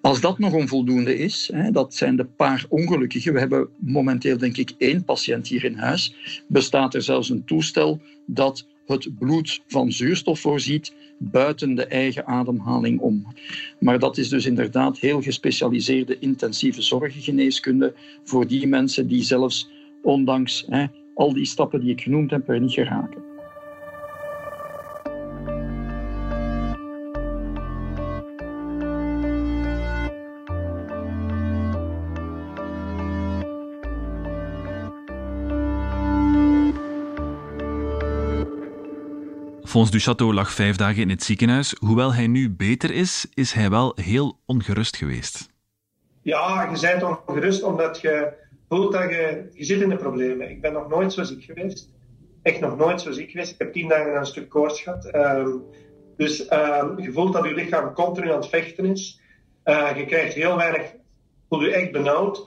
Als 0.00 0.20
dat 0.20 0.38
nog 0.38 0.52
onvoldoende 0.52 1.18
is, 1.18 1.50
dat 1.70 1.94
zijn 1.94 2.16
de 2.16 2.24
paar 2.24 2.66
ongelukkigen, 2.68 3.32
we 3.32 3.38
hebben 3.38 3.68
momenteel 3.78 4.38
denk 4.38 4.56
ik 4.56 4.72
één 4.78 5.04
patiënt 5.04 5.48
hier 5.48 5.64
in 5.64 5.74
huis, 5.74 6.14
bestaat 6.48 6.94
er 6.94 7.02
zelfs 7.02 7.30
een 7.30 7.44
toestel 7.44 8.00
dat 8.26 8.66
het 8.86 9.18
bloed 9.18 9.60
van 9.66 9.92
zuurstof 9.92 10.40
voorziet 10.40 10.94
buiten 11.18 11.74
de 11.74 11.86
eigen 11.86 12.26
ademhaling 12.26 13.00
om. 13.00 13.26
Maar 13.80 13.98
dat 13.98 14.18
is 14.18 14.28
dus 14.28 14.46
inderdaad 14.46 14.98
heel 14.98 15.22
gespecialiseerde 15.22 16.18
intensieve 16.18 16.82
zorggeneeskunde 16.82 17.94
voor 18.24 18.46
die 18.46 18.66
mensen 18.66 19.08
die 19.08 19.22
zelfs 19.22 19.70
ondanks 20.02 20.64
hè, 20.68 20.86
al 21.14 21.32
die 21.32 21.44
stappen 21.46 21.80
die 21.80 21.90
ik 21.90 22.00
genoemd 22.00 22.30
heb 22.30 22.48
er 22.48 22.60
niet 22.60 22.72
geraken. 22.72 23.35
Fons 39.66 39.90
du 39.90 39.98
Château 39.98 40.32
lag 40.32 40.52
vijf 40.52 40.76
dagen 40.76 41.02
in 41.02 41.10
het 41.10 41.22
ziekenhuis. 41.22 41.74
Hoewel 41.78 42.14
hij 42.14 42.26
nu 42.26 42.50
beter 42.50 42.90
is, 42.90 43.26
is 43.34 43.52
hij 43.52 43.70
wel 43.70 43.92
heel 43.94 44.38
ongerust 44.44 44.96
geweest. 44.96 45.48
Ja, 46.22 46.70
je 46.72 46.80
bent 46.80 47.02
ongerust 47.02 47.62
omdat 47.62 48.00
je 48.00 48.32
voelt 48.68 48.92
dat 48.92 49.10
je, 49.10 49.48
je 49.52 49.64
zit 49.64 49.80
in 49.80 49.88
de 49.88 49.96
problemen. 49.96 50.50
Ik 50.50 50.60
ben 50.60 50.72
nog 50.72 50.88
nooit 50.88 51.12
zo 51.12 51.22
ziek 51.22 51.42
geweest. 51.44 51.88
Echt 52.42 52.60
nog 52.60 52.76
nooit 52.76 53.00
zo 53.00 53.12
ziek 53.12 53.30
geweest. 53.30 53.52
Ik 53.52 53.58
heb 53.58 53.72
tien 53.72 53.88
dagen 53.88 54.16
een 54.16 54.26
stuk 54.26 54.48
koorts 54.48 54.80
gehad. 54.80 55.04
Ehm, 55.04 55.50
dus 56.16 56.52
um, 56.52 56.98
je 57.00 57.12
voelt 57.12 57.32
dat 57.32 57.44
je 57.44 57.54
lichaam 57.54 57.92
continu 57.92 58.30
aan 58.30 58.40
het 58.40 58.48
vechten 58.48 58.84
is. 58.84 59.20
Uh, 59.64 59.96
je 59.96 60.06
krijgt 60.06 60.34
heel 60.34 60.56
weinig, 60.56 60.94
voel 61.48 61.62
je 61.62 61.74
echt 61.74 61.92
benauwd. 61.92 62.46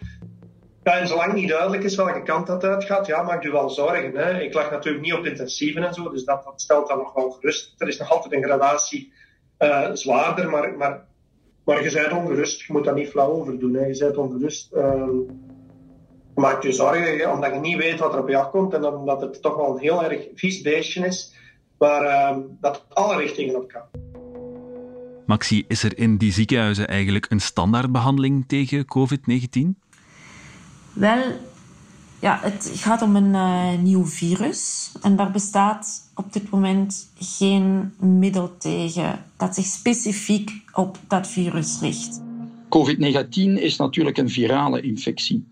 En 0.89 1.07
zolang 1.07 1.33
niet 1.33 1.49
duidelijk 1.49 1.83
is 1.83 1.95
welke 1.95 2.23
kant 2.23 2.47
dat 2.47 2.63
uitgaat, 2.63 3.07
ja, 3.07 3.23
maak 3.23 3.43
je 3.43 3.51
wel 3.51 3.69
zorgen. 3.69 4.15
Hè. 4.15 4.39
Ik 4.41 4.53
lag 4.53 4.71
natuurlijk 4.71 5.03
niet 5.03 5.13
op 5.13 5.25
intensieven 5.25 5.83
en 5.83 5.93
zo, 5.93 6.09
dus 6.09 6.23
dat, 6.23 6.43
dat 6.43 6.61
stelt 6.61 6.87
dan 6.87 6.97
nog 6.97 7.13
wel 7.13 7.31
gerust. 7.31 7.73
Er 7.77 7.87
is 7.87 7.97
nog 7.97 8.11
altijd 8.11 8.33
een 8.33 8.43
gradatie 8.43 9.13
uh, 9.59 9.89
zwaarder, 9.93 10.49
maar, 10.49 10.77
maar, 10.77 11.05
maar 11.63 11.83
je 11.83 11.91
bent 11.91 12.13
ongerust. 12.13 12.61
Je 12.61 12.73
moet 12.73 12.83
daar 12.83 12.93
niet 12.93 13.09
flauw 13.09 13.31
over 13.31 13.59
doen. 13.59 13.73
Hè. 13.73 13.85
Je 13.85 13.97
bent 13.97 14.17
ongerust. 14.17 14.73
Uh, 14.73 15.03
maak 16.35 16.63
je 16.63 16.71
zorgen, 16.71 17.31
omdat 17.31 17.53
je 17.53 17.59
niet 17.59 17.77
weet 17.77 17.99
wat 17.99 18.13
er 18.13 18.19
op 18.19 18.29
je 18.29 18.37
afkomt 18.37 18.73
en 18.73 18.85
omdat 18.85 19.21
het 19.21 19.41
toch 19.41 19.55
wel 19.55 19.71
een 19.71 19.81
heel 19.81 20.03
erg 20.03 20.27
vies 20.35 20.61
beestje 20.61 21.05
is, 21.05 21.35
waar 21.77 22.03
uh, 22.03 22.43
dat 22.59 22.85
alle 22.89 23.17
richtingen 23.17 23.55
op 23.55 23.67
kan. 23.67 24.09
Maxi, 25.25 25.65
is 25.67 25.83
er 25.83 25.97
in 25.97 26.17
die 26.17 26.31
ziekenhuizen 26.31 26.87
eigenlijk 26.87 27.25
een 27.29 27.39
standaardbehandeling 27.39 28.47
tegen 28.47 28.85
COVID-19? 28.85 29.88
Wel, 30.93 31.23
ja, 32.21 32.39
het 32.41 32.71
gaat 32.75 33.01
om 33.01 33.15
een 33.15 33.33
uh, 33.33 33.81
nieuw 33.83 34.05
virus. 34.05 34.91
En 35.01 35.15
daar 35.15 35.31
bestaat 35.31 36.11
op 36.15 36.33
dit 36.33 36.49
moment 36.49 37.11
geen 37.19 37.93
middel 37.99 38.57
tegen 38.57 39.25
dat 39.37 39.55
zich 39.55 39.65
specifiek 39.65 40.51
op 40.73 40.99
dat 41.07 41.27
virus 41.27 41.79
richt. 41.81 42.21
COVID-19 42.69 43.61
is 43.61 43.75
natuurlijk 43.75 44.17
een 44.17 44.29
virale 44.29 44.81
infectie. 44.81 45.47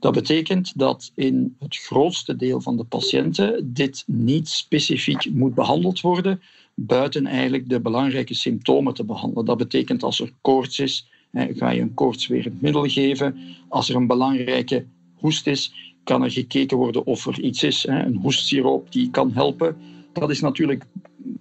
Dat 0.00 0.12
betekent 0.12 0.78
dat 0.78 1.12
in 1.14 1.56
het 1.58 1.76
grootste 1.76 2.36
deel 2.36 2.60
van 2.60 2.76
de 2.76 2.84
patiënten 2.84 3.72
dit 3.72 4.04
niet 4.06 4.48
specifiek 4.48 5.30
moet 5.32 5.54
behandeld 5.54 6.00
worden, 6.00 6.40
buiten 6.74 7.26
eigenlijk 7.26 7.68
de 7.68 7.80
belangrijke 7.80 8.34
symptomen 8.34 8.94
te 8.94 9.04
behandelen. 9.04 9.44
Dat 9.44 9.58
betekent 9.58 10.02
als 10.02 10.20
er 10.20 10.32
koorts 10.40 10.78
is, 10.78 11.08
ga 11.32 11.70
je 11.70 11.80
een 11.80 11.94
koortswerend 11.94 12.60
middel 12.60 12.88
geven. 12.88 13.36
Als 13.68 13.88
er 13.88 13.96
een 13.96 14.06
belangrijke 14.06 14.84
hoest 15.14 15.46
is, 15.46 15.94
kan 16.04 16.22
er 16.22 16.30
gekeken 16.30 16.76
worden 16.76 17.06
of 17.06 17.26
er 17.26 17.40
iets 17.40 17.62
is, 17.62 17.86
een 17.86 18.16
hoestsiroop 18.16 18.92
die 18.92 19.10
kan 19.10 19.32
helpen. 19.32 19.76
Dat 20.12 20.30
is 20.30 20.40
natuurlijk 20.40 20.84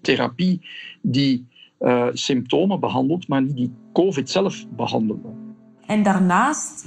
therapie 0.01 0.61
die 1.01 1.45
uh, 1.79 2.07
symptomen 2.13 2.79
behandelt, 2.79 3.27
maar 3.27 3.41
niet 3.41 3.55
die 3.55 3.71
COVID 3.93 4.29
zelf 4.29 4.65
behandelt. 4.75 5.25
En 5.85 6.03
daarnaast 6.03 6.85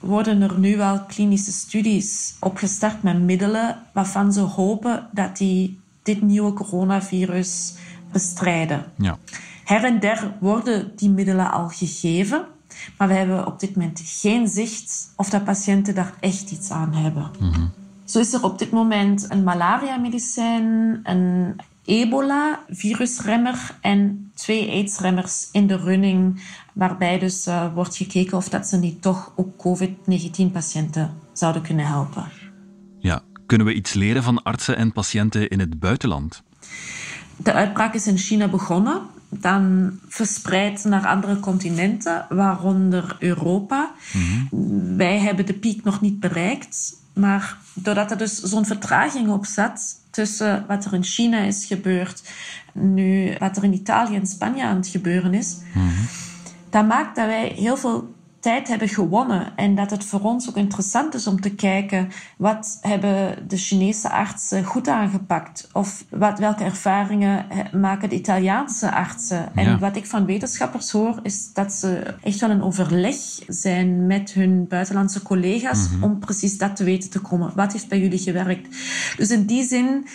worden 0.00 0.42
er 0.42 0.58
nu 0.58 0.76
wel 0.76 1.04
klinische 1.04 1.52
studies 1.52 2.36
opgestart 2.40 3.02
met 3.02 3.20
middelen 3.20 3.82
waarvan 3.92 4.32
ze 4.32 4.40
hopen 4.40 5.08
dat 5.12 5.36
die 5.36 5.78
dit 6.02 6.22
nieuwe 6.22 6.52
coronavirus 6.52 7.74
bestrijden. 8.12 8.84
Ja. 8.96 9.18
Her 9.70 9.84
en 9.84 10.00
der 10.00 10.34
worden 10.40 10.92
die 10.96 11.10
middelen 11.10 11.52
al 11.52 11.68
gegeven, 11.68 12.44
maar 12.98 13.08
we 13.08 13.14
hebben 13.14 13.46
op 13.46 13.60
dit 13.60 13.76
moment 13.76 14.02
geen 14.04 14.48
zicht 14.48 15.12
of 15.16 15.30
dat 15.30 15.44
patiënten 15.44 15.94
daar 15.94 16.14
echt 16.20 16.50
iets 16.50 16.70
aan 16.70 16.94
hebben. 16.94 17.30
Mhm. 17.38 17.66
Zo 18.04 18.18
is 18.18 18.32
er 18.32 18.44
op 18.44 18.58
dit 18.58 18.70
moment 18.70 19.30
een 19.30 19.42
malaria-medicijn, 19.42 21.00
een 21.02 21.56
ebola-virusremmer 21.84 23.76
en 23.80 24.30
twee 24.34 24.70
aidsremmers 24.70 25.48
in 25.52 25.66
de 25.66 25.76
running, 25.76 26.42
waarbij 26.72 27.18
dus 27.18 27.46
uh, 27.46 27.74
wordt 27.74 27.96
gekeken 27.96 28.36
of 28.36 28.48
dat 28.48 28.66
ze 28.66 28.76
niet 28.76 29.02
toch 29.02 29.32
ook 29.36 29.56
COVID-19-patiënten 29.56 31.14
zouden 31.32 31.62
kunnen 31.62 31.86
helpen. 31.86 32.24
Ja, 32.98 33.22
kunnen 33.46 33.66
we 33.66 33.74
iets 33.74 33.92
leren 33.92 34.22
van 34.22 34.42
artsen 34.42 34.76
en 34.76 34.92
patiënten 34.92 35.48
in 35.48 35.60
het 35.60 35.80
buitenland? 35.80 36.42
De 37.36 37.52
uitbraak 37.52 37.94
is 37.94 38.06
in 38.06 38.18
China 38.18 38.48
begonnen, 38.48 39.02
dan 39.30 39.92
verspreid 40.08 40.84
naar 40.84 41.06
andere 41.06 41.40
continenten, 41.40 42.26
waaronder 42.28 43.16
Europa. 43.18 43.92
Mhm. 44.12 44.96
Wij 44.96 45.18
hebben 45.18 45.46
de 45.46 45.54
piek 45.54 45.84
nog 45.84 46.00
niet 46.00 46.20
bereikt, 46.20 46.96
maar 47.14 47.56
doordat 47.74 48.10
er 48.10 48.18
dus 48.18 48.42
zo'n 48.42 48.66
vertraging 48.66 49.28
op 49.28 49.46
zat, 49.46 50.00
tussen 50.10 50.64
wat 50.68 50.84
er 50.84 50.94
in 50.94 51.04
China 51.04 51.38
is 51.38 51.64
gebeurd, 51.64 52.22
nu 52.72 53.34
wat 53.38 53.56
er 53.56 53.64
in 53.64 53.74
Italië 53.74 54.14
en 54.14 54.26
Spanje 54.26 54.64
aan 54.64 54.76
het 54.76 54.88
gebeuren 54.88 55.34
is, 55.34 55.56
mm 55.74 55.90
dat 56.70 56.86
maakt 56.86 57.16
dat 57.16 57.26
wij 57.26 57.52
heel 57.56 57.76
veel 57.76 58.14
tijd 58.40 58.68
hebben 58.68 58.88
gewonnen 58.88 59.56
en 59.56 59.74
dat 59.74 59.90
het 59.90 60.04
voor 60.04 60.20
ons 60.20 60.48
ook 60.48 60.56
interessant 60.56 61.14
is 61.14 61.26
om 61.26 61.40
te 61.40 61.54
kijken 61.54 62.08
wat 62.36 62.78
hebben 62.80 63.48
de 63.48 63.56
Chinese 63.56 64.10
artsen 64.10 64.64
goed 64.64 64.88
aangepakt 64.88 65.68
of 65.72 66.04
wat, 66.10 66.38
welke 66.38 66.64
ervaringen 66.64 67.46
maken 67.72 68.08
de 68.08 68.14
Italiaanse 68.14 68.90
artsen. 68.92 69.54
En 69.54 69.78
wat 69.78 69.96
ik 69.96 70.06
van 70.06 70.26
wetenschappers 70.26 70.90
hoor 70.90 71.18
is 71.22 71.52
dat 71.52 71.72
ze 71.72 72.14
echt 72.22 72.40
wel 72.40 72.50
een 72.50 72.62
overleg 72.62 73.16
zijn 73.46 74.06
met 74.06 74.32
hun 74.32 74.68
buitenlandse 74.68 75.22
collega's 75.22 75.88
mhm. 75.90 76.04
om 76.04 76.18
precies 76.18 76.58
dat 76.58 76.76
te 76.76 76.84
weten 76.84 77.10
te 77.10 77.20
komen. 77.20 77.52
Wat 77.54 77.72
heeft 77.72 77.88
bij 77.88 78.00
jullie 78.00 78.18
gewerkt? 78.18 78.76
Dus 79.16 79.30
in 79.30 79.46
die 79.46 79.64
zin 79.64 80.06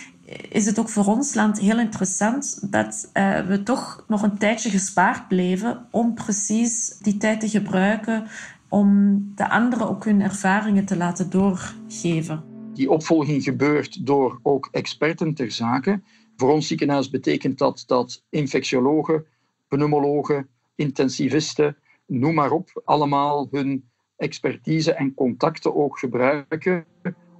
is 0.48 0.66
het 0.66 0.78
ook 0.78 0.88
voor 0.88 1.06
ons 1.06 1.34
land 1.34 1.60
heel 1.60 1.78
interessant 1.78 2.72
dat 2.72 3.10
uh, 3.14 3.46
we 3.46 3.62
toch 3.62 4.04
nog 4.08 4.22
een 4.22 4.38
tijdje 4.38 4.70
gespaard 4.70 5.28
bleven 5.28 5.86
om 5.90 6.14
precies 6.14 6.98
die 6.98 7.16
tijd 7.16 7.40
te 7.40 7.48
gebruiken 7.48 8.26
om 8.68 9.20
de 9.34 9.50
anderen 9.50 9.88
ook 9.88 10.04
hun 10.04 10.20
ervaringen 10.20 10.84
te 10.84 10.96
laten 10.96 11.30
doorgeven. 11.30 12.44
Die 12.74 12.90
opvolging 12.90 13.42
gebeurt 13.42 14.06
door 14.06 14.40
ook 14.42 14.68
experten 14.72 15.34
ter 15.34 15.50
zake. 15.50 16.00
Voor 16.36 16.52
ons 16.52 16.66
ziekenhuis 16.66 17.10
betekent 17.10 17.58
dat 17.58 17.84
dat 17.86 18.24
infectiologen, 18.30 19.24
pneumologen, 19.68 20.48
intensivisten, 20.74 21.76
noem 22.06 22.34
maar 22.34 22.50
op, 22.50 22.82
allemaal 22.84 23.48
hun 23.50 23.84
expertise 24.16 24.92
en 24.92 25.14
contacten 25.14 25.76
ook 25.76 25.98
gebruiken 25.98 26.84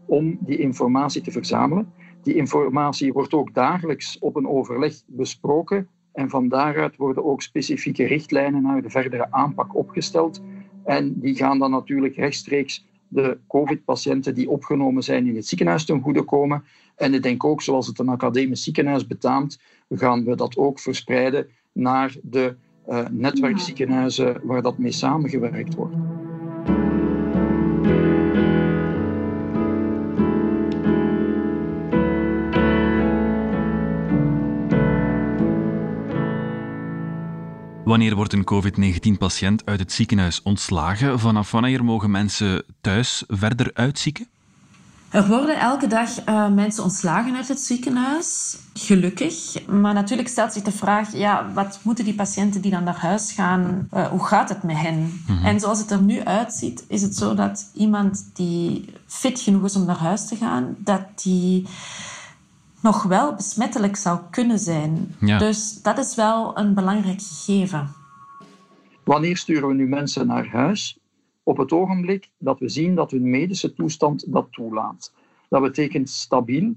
om 0.06 0.38
die 0.40 0.58
informatie 0.58 1.22
te 1.22 1.30
verzamelen. 1.30 1.92
Die 2.26 2.34
informatie 2.34 3.12
wordt 3.12 3.34
ook 3.34 3.54
dagelijks 3.54 4.18
op 4.18 4.36
een 4.36 4.48
overleg 4.48 4.94
besproken 5.06 5.88
en 6.12 6.30
van 6.30 6.48
daaruit 6.48 6.96
worden 6.96 7.24
ook 7.24 7.42
specifieke 7.42 8.06
richtlijnen 8.06 8.62
naar 8.62 8.82
de 8.82 8.90
verdere 8.90 9.32
aanpak 9.32 9.76
opgesteld. 9.76 10.42
En 10.84 11.20
die 11.20 11.34
gaan 11.34 11.58
dan 11.58 11.70
natuurlijk 11.70 12.16
rechtstreeks 12.16 12.86
de 13.08 13.38
COVID-patiënten 13.48 14.34
die 14.34 14.50
opgenomen 14.50 15.02
zijn 15.02 15.26
in 15.26 15.36
het 15.36 15.46
ziekenhuis 15.46 15.84
ten 15.84 16.00
goede 16.00 16.22
komen. 16.22 16.64
En 16.96 17.14
ik 17.14 17.22
denk 17.22 17.44
ook, 17.44 17.62
zoals 17.62 17.86
het 17.86 17.98
een 17.98 18.08
academisch 18.08 18.62
ziekenhuis 18.62 19.06
betaamt, 19.06 19.60
gaan 19.90 20.24
we 20.24 20.36
dat 20.36 20.56
ook 20.56 20.78
verspreiden 20.78 21.46
naar 21.72 22.16
de 22.22 22.54
uh, 22.88 23.06
netwerkziekenhuizen 23.10 24.40
waar 24.42 24.62
dat 24.62 24.78
mee 24.78 24.92
samengewerkt 24.92 25.74
wordt. 25.74 25.94
Wanneer 37.96 38.16
wordt 38.16 38.32
een 38.32 38.44
COVID-19-patiënt 38.44 39.62
uit 39.64 39.78
het 39.78 39.92
ziekenhuis 39.92 40.42
ontslagen? 40.42 41.18
Vanaf 41.18 41.50
wanneer 41.50 41.84
mogen 41.84 42.10
mensen 42.10 42.62
thuis 42.80 43.24
verder 43.28 43.70
uitzieken? 43.74 44.26
Er 45.10 45.28
worden 45.28 45.58
elke 45.58 45.86
dag 45.86 46.26
uh, 46.28 46.48
mensen 46.48 46.82
ontslagen 46.82 47.36
uit 47.36 47.48
het 47.48 47.60
ziekenhuis, 47.60 48.58
gelukkig. 48.74 49.66
Maar 49.66 49.94
natuurlijk 49.94 50.28
stelt 50.28 50.52
zich 50.52 50.62
de 50.62 50.72
vraag, 50.72 51.12
ja, 51.12 51.52
wat 51.54 51.78
moeten 51.82 52.04
die 52.04 52.14
patiënten 52.14 52.60
die 52.60 52.70
dan 52.70 52.84
naar 52.84 52.98
huis 52.98 53.32
gaan, 53.32 53.88
uh, 53.94 54.06
hoe 54.06 54.26
gaat 54.26 54.48
het 54.48 54.62
met 54.62 54.76
hen? 54.76 54.98
Mm 54.98 55.22
-hmm. 55.26 55.44
En 55.44 55.60
zoals 55.60 55.78
het 55.78 55.90
er 55.90 56.02
nu 56.02 56.24
uitziet, 56.24 56.84
is 56.88 57.02
het 57.02 57.16
zo 57.16 57.34
dat 57.34 57.70
iemand 57.74 58.30
die 58.34 58.84
fit 59.06 59.40
genoeg 59.40 59.64
is 59.64 59.76
om 59.76 59.84
naar 59.84 59.98
huis 59.98 60.26
te 60.28 60.36
gaan, 60.36 60.76
dat 60.78 61.02
die 61.22 61.66
nog 62.86 63.02
wel 63.02 63.34
besmettelijk 63.34 63.96
zou 63.96 64.18
kunnen 64.30 64.58
zijn. 64.58 65.14
Ja. 65.20 65.38
Dus 65.38 65.82
dat 65.82 65.98
is 65.98 66.14
wel 66.14 66.58
een 66.58 66.74
belangrijk 66.74 67.22
gegeven. 67.22 67.88
Wanneer 69.04 69.36
sturen 69.36 69.68
we 69.68 69.74
nu 69.74 69.88
mensen 69.88 70.26
naar 70.26 70.48
huis? 70.48 70.98
Op 71.42 71.56
het 71.56 71.72
ogenblik 71.72 72.30
dat 72.38 72.58
we 72.58 72.68
zien 72.68 72.94
dat 72.94 73.10
hun 73.10 73.30
medische 73.30 73.74
toestand 73.74 74.32
dat 74.32 74.46
toelaat. 74.50 75.12
Dat 75.48 75.62
betekent 75.62 76.08
stabiel. 76.08 76.74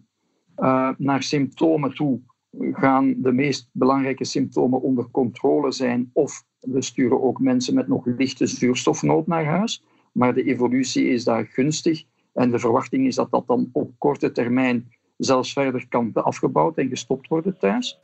Uh, 0.57 0.89
naar 0.97 1.23
symptomen 1.23 1.93
toe 1.95 2.19
gaan 2.71 3.15
de 3.17 3.31
meest 3.31 3.69
belangrijke 3.71 4.25
symptomen 4.25 4.81
onder 4.81 5.07
controle 5.11 5.71
zijn. 5.71 6.09
Of 6.13 6.43
we 6.59 6.81
sturen 6.81 7.23
ook 7.23 7.39
mensen 7.39 7.73
met 7.73 7.87
nog 7.87 8.05
lichte 8.05 8.47
zuurstofnood 8.47 9.27
naar 9.27 9.45
huis. 9.45 9.83
Maar 10.11 10.33
de 10.33 10.43
evolutie 10.43 11.09
is 11.09 11.23
daar 11.23 11.45
gunstig. 11.45 12.03
En 12.33 12.51
de 12.51 12.59
verwachting 12.59 13.07
is 13.07 13.15
dat 13.15 13.31
dat 13.31 13.47
dan 13.47 13.69
op 13.71 13.91
korte 13.97 14.31
termijn 14.31 14.87
zelfs 15.19 15.53
verder 15.53 15.85
kan 15.89 16.11
afgebouwd 16.13 16.77
en 16.77 16.89
gestopt 16.89 17.27
worden 17.27 17.57
thuis. 17.59 17.99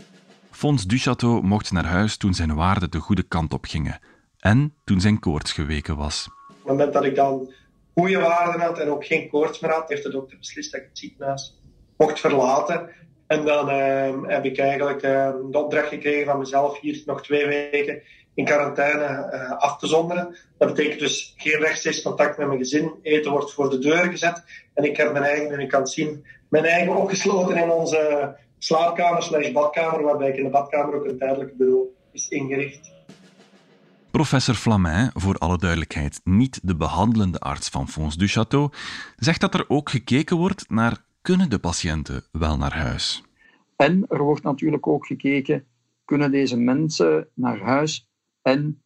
Fons 0.51 0.85
Duchateau 0.85 1.41
mocht 1.41 1.71
naar 1.71 1.85
huis 1.85 2.17
toen 2.17 2.33
zijn 2.33 2.55
waarden 2.55 2.91
de 2.91 2.99
goede 2.99 3.23
kant 3.23 3.53
op 3.53 3.65
gingen 3.65 3.99
en 4.39 4.73
toen 4.83 5.01
zijn 5.01 5.19
koorts 5.19 5.51
geweken 5.51 5.95
was. 5.95 6.29
Op 6.47 6.55
het 6.57 6.65
moment 6.65 6.93
dat 6.93 7.05
ik 7.05 7.15
dan 7.15 7.53
goede 7.93 8.19
waarden 8.19 8.61
had 8.61 8.79
en 8.79 8.89
ook 8.89 9.05
geen 9.05 9.29
koorts 9.29 9.59
meer 9.59 9.71
had, 9.71 9.89
heeft 9.89 10.03
de 10.03 10.09
dokter 10.09 10.37
beslist 10.37 10.71
dat 10.71 10.81
ik 10.81 10.87
het 10.87 10.97
ziekenhuis 10.97 11.59
mocht 11.97 12.19
verlaten. 12.19 12.89
En 13.27 13.45
dan 13.45 13.69
uh, 13.69 14.27
heb 14.27 14.45
ik 14.45 14.57
eigenlijk 14.57 15.03
uh, 15.03 15.31
de 15.51 15.57
opdracht 15.57 15.87
gekregen 15.87 16.25
van 16.25 16.39
mezelf 16.39 16.79
hier 16.79 17.03
nog 17.05 17.21
twee 17.23 17.45
weken 17.45 18.01
in 18.35 18.45
quarantaine 18.45 19.29
uh, 19.33 19.57
af 19.57 19.77
te 19.77 19.87
zonderen. 19.87 20.35
Dat 20.57 20.67
betekent 20.67 20.99
dus 20.99 21.33
geen 21.37 21.59
rechtstreeks 21.59 22.01
contact 22.01 22.37
met 22.37 22.47
mijn 22.47 22.59
gezin. 22.59 22.91
Eten 23.01 23.31
wordt 23.31 23.53
voor 23.53 23.69
de 23.69 23.79
deur 23.79 24.05
gezet. 24.05 24.43
En 24.73 24.83
ik 24.83 24.97
heb 24.97 25.11
mijn 25.11 25.23
eigen, 25.23 25.51
en 25.51 25.59
u 25.59 25.67
kan 25.67 25.87
zien, 25.87 26.25
mijn 26.49 26.65
eigen 26.65 26.95
opgesloten 26.95 27.57
in 27.57 27.69
onze 27.69 28.35
slaapkamer 28.57 29.23
slash 29.23 29.51
badkamer, 29.51 30.03
waarbij 30.03 30.29
ik 30.29 30.37
in 30.37 30.43
de 30.43 30.49
badkamer 30.49 30.95
ook 30.95 31.05
een 31.05 31.17
tijdelijk 31.17 31.57
bureau 31.57 31.87
is 32.11 32.27
ingericht. 32.27 32.93
Professor 34.11 34.55
Flamin, 34.55 35.09
voor 35.13 35.35
alle 35.37 35.57
duidelijkheid 35.57 36.21
niet 36.23 36.59
de 36.63 36.75
behandelende 36.75 37.39
arts 37.39 37.69
van 37.69 37.87
Fons 37.87 38.17
du 38.17 38.27
Château, 38.27 38.77
zegt 39.15 39.41
dat 39.41 39.53
er 39.53 39.65
ook 39.67 39.89
gekeken 39.89 40.37
wordt 40.37 40.69
naar 40.69 41.03
kunnen 41.21 41.49
de 41.49 41.59
patiënten 41.59 42.23
wel 42.31 42.57
naar 42.57 42.73
huis. 42.73 43.23
En 43.75 44.05
er 44.07 44.23
wordt 44.23 44.43
natuurlijk 44.43 44.87
ook 44.87 45.05
gekeken, 45.05 45.65
kunnen 46.05 46.31
deze 46.31 46.57
mensen 46.57 47.27
naar 47.33 47.59
huis 47.59 48.09
en 48.45 48.81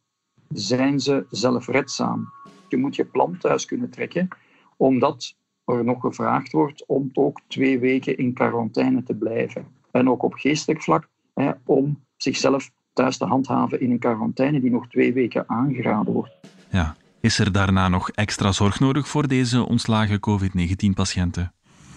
zijn 0.48 1.00
ze 1.00 1.26
zelfredzaam? 1.30 2.32
Je 2.68 2.76
moet 2.76 2.96
je 2.96 3.04
plan 3.04 3.38
thuis 3.38 3.64
kunnen 3.64 3.90
trekken, 3.90 4.28
omdat 4.76 5.34
er 5.64 5.84
nog 5.84 6.00
gevraagd 6.00 6.52
wordt 6.52 6.86
om 6.86 7.10
ook 7.12 7.40
twee 7.46 7.78
weken 7.78 8.16
in 8.16 8.32
quarantaine 8.32 9.02
te 9.02 9.14
blijven. 9.14 9.66
En 9.90 10.08
ook 10.08 10.22
op 10.22 10.34
geestelijk 10.34 10.82
vlak, 10.82 11.08
hè, 11.34 11.50
om 11.64 12.00
zichzelf 12.16 12.70
thuis 12.92 13.16
te 13.16 13.24
handhaven 13.24 13.80
in 13.80 13.90
een 13.90 13.98
quarantaine 13.98 14.60
die 14.60 14.70
nog 14.70 14.88
twee 14.88 15.12
weken 15.12 15.44
aangeraden 15.48 16.12
wordt. 16.12 16.32
Ja. 16.70 16.96
Is 17.20 17.38
er 17.38 17.52
daarna 17.52 17.88
nog 17.88 18.10
extra 18.10 18.52
zorg 18.52 18.80
nodig 18.80 19.08
voor 19.08 19.28
deze 19.28 19.66
ontslagen 19.66 20.20
COVID-19-patiënten? 20.20 21.52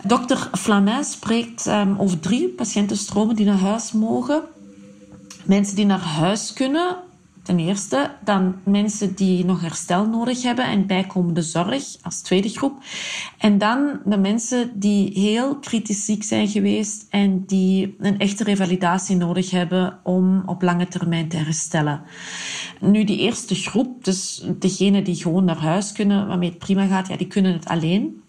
Dokter 0.05 0.49
Flamin 0.57 1.03
spreekt 1.03 1.65
um, 1.65 1.97
over 1.97 2.19
drie 2.19 2.49
patiëntenstromen 2.49 3.35
die 3.35 3.45
naar 3.45 3.59
huis 3.59 3.91
mogen. 3.91 4.43
Mensen 5.45 5.75
die 5.75 5.85
naar 5.85 5.99
huis 5.99 6.53
kunnen, 6.53 6.97
ten 7.43 7.59
eerste. 7.59 8.11
Dan 8.23 8.55
mensen 8.63 9.15
die 9.15 9.45
nog 9.45 9.61
herstel 9.61 10.07
nodig 10.07 10.41
hebben 10.41 10.65
en 10.65 10.87
bijkomende 10.87 11.41
zorg 11.41 11.83
als 12.01 12.21
tweede 12.21 12.49
groep. 12.49 12.83
En 13.37 13.57
dan 13.57 13.99
de 14.05 14.17
mensen 14.17 14.79
die 14.79 15.19
heel 15.19 15.59
kritisch 15.59 16.05
ziek 16.05 16.23
zijn 16.23 16.47
geweest 16.47 17.05
en 17.09 17.45
die 17.45 17.95
een 17.99 18.19
echte 18.19 18.43
revalidatie 18.43 19.15
nodig 19.15 19.51
hebben 19.51 19.99
om 20.03 20.43
op 20.45 20.61
lange 20.61 20.87
termijn 20.87 21.27
te 21.27 21.37
herstellen. 21.37 22.01
Nu, 22.79 23.03
die 23.03 23.17
eerste 23.17 23.55
groep, 23.55 24.05
dus 24.05 24.45
degenen 24.59 25.03
die 25.03 25.15
gewoon 25.15 25.45
naar 25.45 25.61
huis 25.61 25.91
kunnen, 25.91 26.27
waarmee 26.27 26.49
het 26.49 26.59
prima 26.59 26.85
gaat, 26.85 27.07
ja, 27.07 27.17
die 27.17 27.27
kunnen 27.27 27.53
het 27.53 27.65
alleen. 27.65 28.21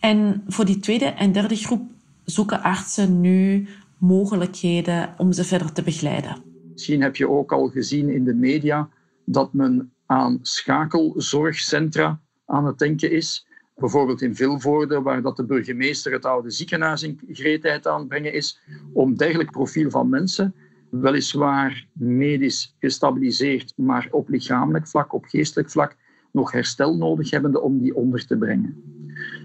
En 0.00 0.42
voor 0.48 0.64
die 0.64 0.78
tweede 0.78 1.04
en 1.04 1.32
derde 1.32 1.56
groep 1.56 1.82
zoeken 2.24 2.62
artsen 2.62 3.20
nu 3.20 3.68
mogelijkheden 3.98 5.14
om 5.16 5.32
ze 5.32 5.44
verder 5.44 5.72
te 5.72 5.82
begeleiden. 5.82 6.53
Misschien 6.74 7.02
heb 7.02 7.16
je 7.16 7.28
ook 7.28 7.52
al 7.52 7.68
gezien 7.68 8.08
in 8.08 8.24
de 8.24 8.34
media 8.34 8.88
dat 9.24 9.52
men 9.52 9.92
aan 10.06 10.38
schakelzorgcentra 10.42 12.20
aan 12.46 12.66
het 12.66 12.78
denken 12.78 13.10
is. 13.10 13.46
Bijvoorbeeld 13.74 14.22
in 14.22 14.36
Vilvoorde, 14.36 15.02
waar 15.02 15.22
dat 15.22 15.36
de 15.36 15.44
burgemeester 15.44 16.12
het 16.12 16.24
oude 16.24 16.50
ziekenhuis 16.50 17.02
in 17.02 17.20
gereedheid 17.26 17.86
aan 17.86 17.98
het 17.98 18.08
brengen 18.08 18.32
is, 18.32 18.60
om 18.92 19.16
dergelijk 19.16 19.50
profiel 19.50 19.90
van 19.90 20.08
mensen, 20.08 20.54
weliswaar 20.90 21.86
medisch 21.92 22.76
gestabiliseerd, 22.78 23.72
maar 23.76 24.08
op 24.10 24.28
lichamelijk 24.28 24.88
vlak, 24.88 25.12
op 25.12 25.24
geestelijk 25.24 25.70
vlak, 25.70 25.96
nog 26.32 26.52
herstel 26.52 26.96
nodig 26.96 27.30
hebbende 27.30 27.60
om 27.60 27.78
die 27.78 27.94
onder 27.94 28.26
te 28.26 28.36
brengen. 28.36 28.82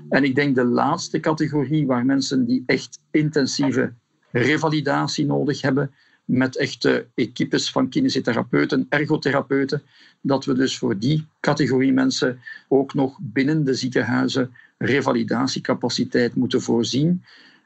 En 0.09 0.23
ik 0.23 0.35
denk 0.35 0.55
de 0.55 0.65
laatste 0.65 1.19
categorie, 1.19 1.87
waar 1.87 2.05
mensen 2.05 2.45
die 2.45 2.63
echt 2.65 2.99
intensieve 3.11 3.93
revalidatie 4.31 5.25
nodig 5.25 5.61
hebben, 5.61 5.91
met 6.29 6.57
echte 6.57 7.07
equipes 7.15 7.71
van 7.71 7.89
kinesitherapeuten, 7.89 8.85
ergotherapeuten, 8.89 9.81
dat 10.21 10.45
we 10.45 10.53
dus 10.53 10.77
voor 10.77 10.99
die 10.99 11.25
categorie 11.39 11.93
mensen 11.93 12.39
ook 12.67 12.93
nog 12.93 13.17
binnen 13.21 13.63
de 13.63 13.73
ziekenhuizen 13.73 14.51
revalidatiecapaciteit 14.77 16.35
moeten 16.35 16.61
voorzien. 16.61 17.23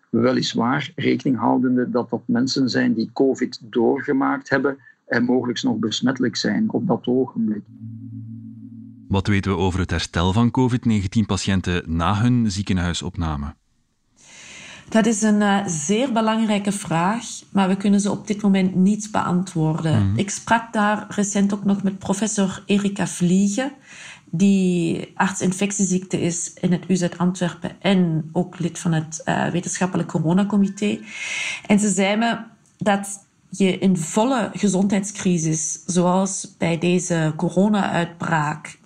Weliswaar 0.10 0.92
rekening 0.96 1.38
houdende 1.38 1.90
dat 1.90 2.10
dat 2.10 2.22
mensen 2.26 2.70
zijn 2.70 2.94
die 2.94 3.10
COVID 3.14 3.60
doorgemaakt 3.62 4.50
hebben 4.50 4.78
en 5.06 5.24
mogelijk 5.24 5.64
nog 5.64 5.78
besmettelijk 5.78 6.36
zijn 6.36 6.72
op 6.72 6.88
dat 6.88 7.08
ogenblik. 7.08 7.64
Wat 9.08 9.28
weten 9.28 9.52
we 9.52 9.58
over 9.58 9.80
het 9.80 9.92
herstel 9.92 10.34
van 10.34 10.52
COVID-19-patiënten 10.52 11.84
na 11.96 12.22
hun 12.22 12.52
ziekenhuisopname? 12.52 13.56
Dat 14.90 15.06
is 15.06 15.22
een 15.22 15.42
uh, 15.42 15.60
zeer 15.66 16.12
belangrijke 16.12 16.72
vraag, 16.72 17.26
maar 17.50 17.68
we 17.68 17.78
kunnen 17.78 18.00
ze 18.00 18.12
op 18.12 18.28
dit 18.28 18.42
moment 18.42 18.76
niet 18.76 19.10
beantwoorden. 19.12 20.10
Mm. 20.10 20.18
Ik 20.18 20.30
sprak 20.30 20.74
daar 20.74 21.06
recent 21.10 21.54
ook 21.54 21.64
nog 21.64 21.84
met 21.84 22.00
professor 22.00 22.64
Erika 22.66 23.08
Vliegen, 23.08 23.72
die 24.26 25.12
arts-infectieziekte 25.16 26.22
is 26.22 26.54
in 26.62 26.72
het 26.72 26.84
UZ 26.88 27.08
Antwerpen 27.18 27.72
en 27.82 28.30
ook 28.32 28.60
lid 28.60 28.80
van 28.80 28.94
het 28.94 29.22
uh, 29.26 29.48
wetenschappelijk 29.48 30.10
coronacomité. 30.10 31.00
En 31.68 31.80
ze 31.80 31.90
zei 31.90 32.18
me 32.18 32.38
dat 32.78 33.26
je 33.58 33.78
in 33.78 33.98
volle 33.98 34.50
gezondheidscrisis, 34.54 35.84
zoals 35.86 36.56
bij 36.58 36.78
deze 36.78 37.34
corona-uitbraak, 37.36 38.80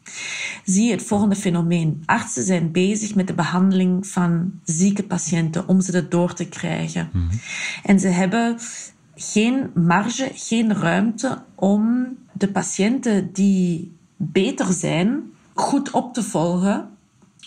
zie 0.63 0.85
je 0.85 0.91
het 0.91 1.03
volgende 1.03 1.35
fenomeen. 1.35 2.03
Artsen 2.05 2.43
zijn 2.43 2.71
bezig 2.71 3.15
met 3.15 3.27
de 3.27 3.33
behandeling 3.33 4.07
van 4.07 4.51
zieke 4.63 5.03
patiënten 5.03 5.67
om 5.67 5.81
ze 5.81 5.91
er 5.91 6.09
door 6.09 6.33
te 6.33 6.47
krijgen. 6.47 7.09
Mm 7.13 7.21
-hmm. 7.21 7.39
En 7.83 7.99
ze 7.99 8.07
hebben 8.07 8.57
geen 9.15 9.71
marge, 9.73 10.31
geen 10.33 10.73
ruimte 10.73 11.43
om 11.55 12.07
de 12.33 12.51
patiënten 12.51 13.33
die 13.33 13.95
beter 14.17 14.73
zijn 14.73 15.23
goed 15.53 15.91
op 15.91 16.13
te 16.13 16.23
volgen. 16.23 16.96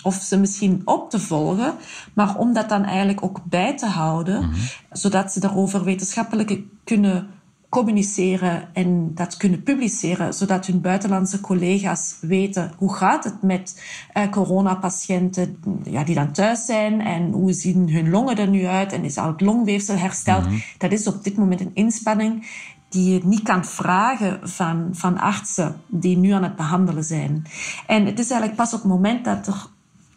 Of 0.03 0.15
ze 0.15 0.39
misschien 0.39 0.83
op 0.85 1.11
te 1.11 1.21
volgen, 1.21 1.75
maar 2.15 2.37
om 2.37 2.53
dat 2.53 2.69
dan 2.69 2.85
eigenlijk 2.85 3.23
ook 3.23 3.41
bij 3.45 3.77
te 3.77 3.87
houden, 3.87 4.43
mm 4.43 4.51
-hmm. 4.51 4.61
zodat 4.93 5.33
ze 5.33 5.41
daarover 5.41 5.85
wetenschappelijk 5.85 6.59
kunnen 6.85 7.29
communiceren 7.71 8.69
en 8.73 9.15
dat 9.15 9.37
kunnen 9.37 9.63
publiceren, 9.63 10.35
zodat 10.35 10.67
hun 10.67 10.81
buitenlandse 10.81 11.41
collega's 11.41 12.17
weten 12.21 12.73
hoe 12.77 12.95
gaat 12.95 13.25
het 13.25 13.43
met 13.43 13.83
uh, 14.15 14.31
coronapatiënten 14.31 15.59
ja, 15.83 16.05
die 16.05 16.15
dan 16.15 16.33
thuis 16.33 16.65
zijn 16.65 17.01
en 17.01 17.33
hoe 17.33 17.53
zien 17.53 17.91
hun 17.91 18.11
longen 18.11 18.37
er 18.37 18.49
nu 18.49 18.67
uit 18.67 18.93
en 18.93 19.05
is 19.05 19.17
al 19.17 19.27
het 19.27 19.41
longweefsel 19.41 19.97
hersteld. 19.97 20.45
Mm 20.45 20.51
-hmm. 20.51 20.63
Dat 20.79 20.93
is 20.93 21.07
op 21.07 21.25
dit 21.25 21.37
moment 21.37 21.61
een 21.61 21.75
inspanning 21.75 22.47
die 22.89 23.13
je 23.13 23.21
niet 23.25 23.43
kan 23.43 23.65
vragen 23.65 24.49
van, 24.49 24.89
van 24.93 25.19
artsen 25.19 25.81
die 25.87 26.17
nu 26.17 26.31
aan 26.31 26.43
het 26.43 26.57
behandelen 26.57 27.05
zijn. 27.05 27.47
En 27.87 28.07
het 28.07 28.19
is 28.19 28.31
eigenlijk 28.31 28.61
pas 28.61 28.75
op 28.75 28.81
het 28.81 28.91
moment 28.91 29.25
dat 29.25 29.47
er 29.47 29.67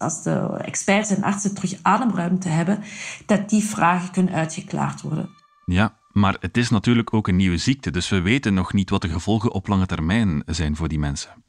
als 0.04 0.24
de 0.24 0.60
experts 0.62 1.10
en 1.10 1.24
artsen 1.24 1.54
terug 1.54 1.74
ademruimte 1.82 2.50
hebben, 2.50 2.84
dat 3.26 3.50
die 3.50 3.64
vragen 3.64 4.12
kunnen 4.12 4.34
uitgeklaard 4.34 5.02
worden. 5.02 5.30
Ja, 5.66 5.98
Maar 6.12 6.38
het 6.40 6.58
is 6.58 6.70
natuurlijk 6.70 7.14
ook 7.14 7.28
een 7.28 7.36
nieuwe 7.36 7.58
ziekte, 7.58 7.92
dus 7.92 8.10
we 8.10 8.22
weten 8.22 8.54
nog 8.54 8.74
niet 8.74 8.90
wat 8.90 9.02
de 9.02 9.10
gevolgen 9.10 9.52
op 9.52 9.68
lange 9.68 9.86
termijn 9.86 10.44
zijn 10.46 10.76
voor 10.76 10.88
die 10.88 11.00
mensen. 11.00 11.44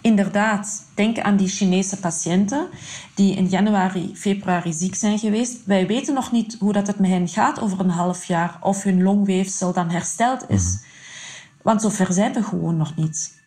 Inderdaad, 0.00 0.86
denk 0.94 1.18
aan 1.18 1.36
die 1.36 1.48
Chinese 1.48 1.98
patiënten 1.98 2.68
die 3.14 3.36
in 3.36 3.46
januari, 3.46 4.16
februari 4.16 4.72
ziek 4.72 4.94
zijn 4.94 5.18
geweest. 5.18 5.64
Wij 5.64 5.86
weten 5.86 6.14
nog 6.14 6.32
niet 6.32 6.56
hoe 6.58 6.72
dat 6.72 6.86
het 6.86 6.98
met 6.98 7.10
hen 7.10 7.28
gaat 7.28 7.60
over 7.60 7.80
een 7.80 7.90
half 7.90 8.24
jaar, 8.24 8.58
of 8.60 8.82
hun 8.82 9.02
longweefsel 9.02 9.72
dan 9.72 9.90
hersteld 9.90 10.44
is. 10.48 10.64
Mm 10.64 10.92
Want 11.62 11.82
zover 11.82 12.12
zijn 12.12 12.32
we 12.32 12.42
gewoon 12.42 12.76
nog 12.76 12.96
niet. 12.96 13.42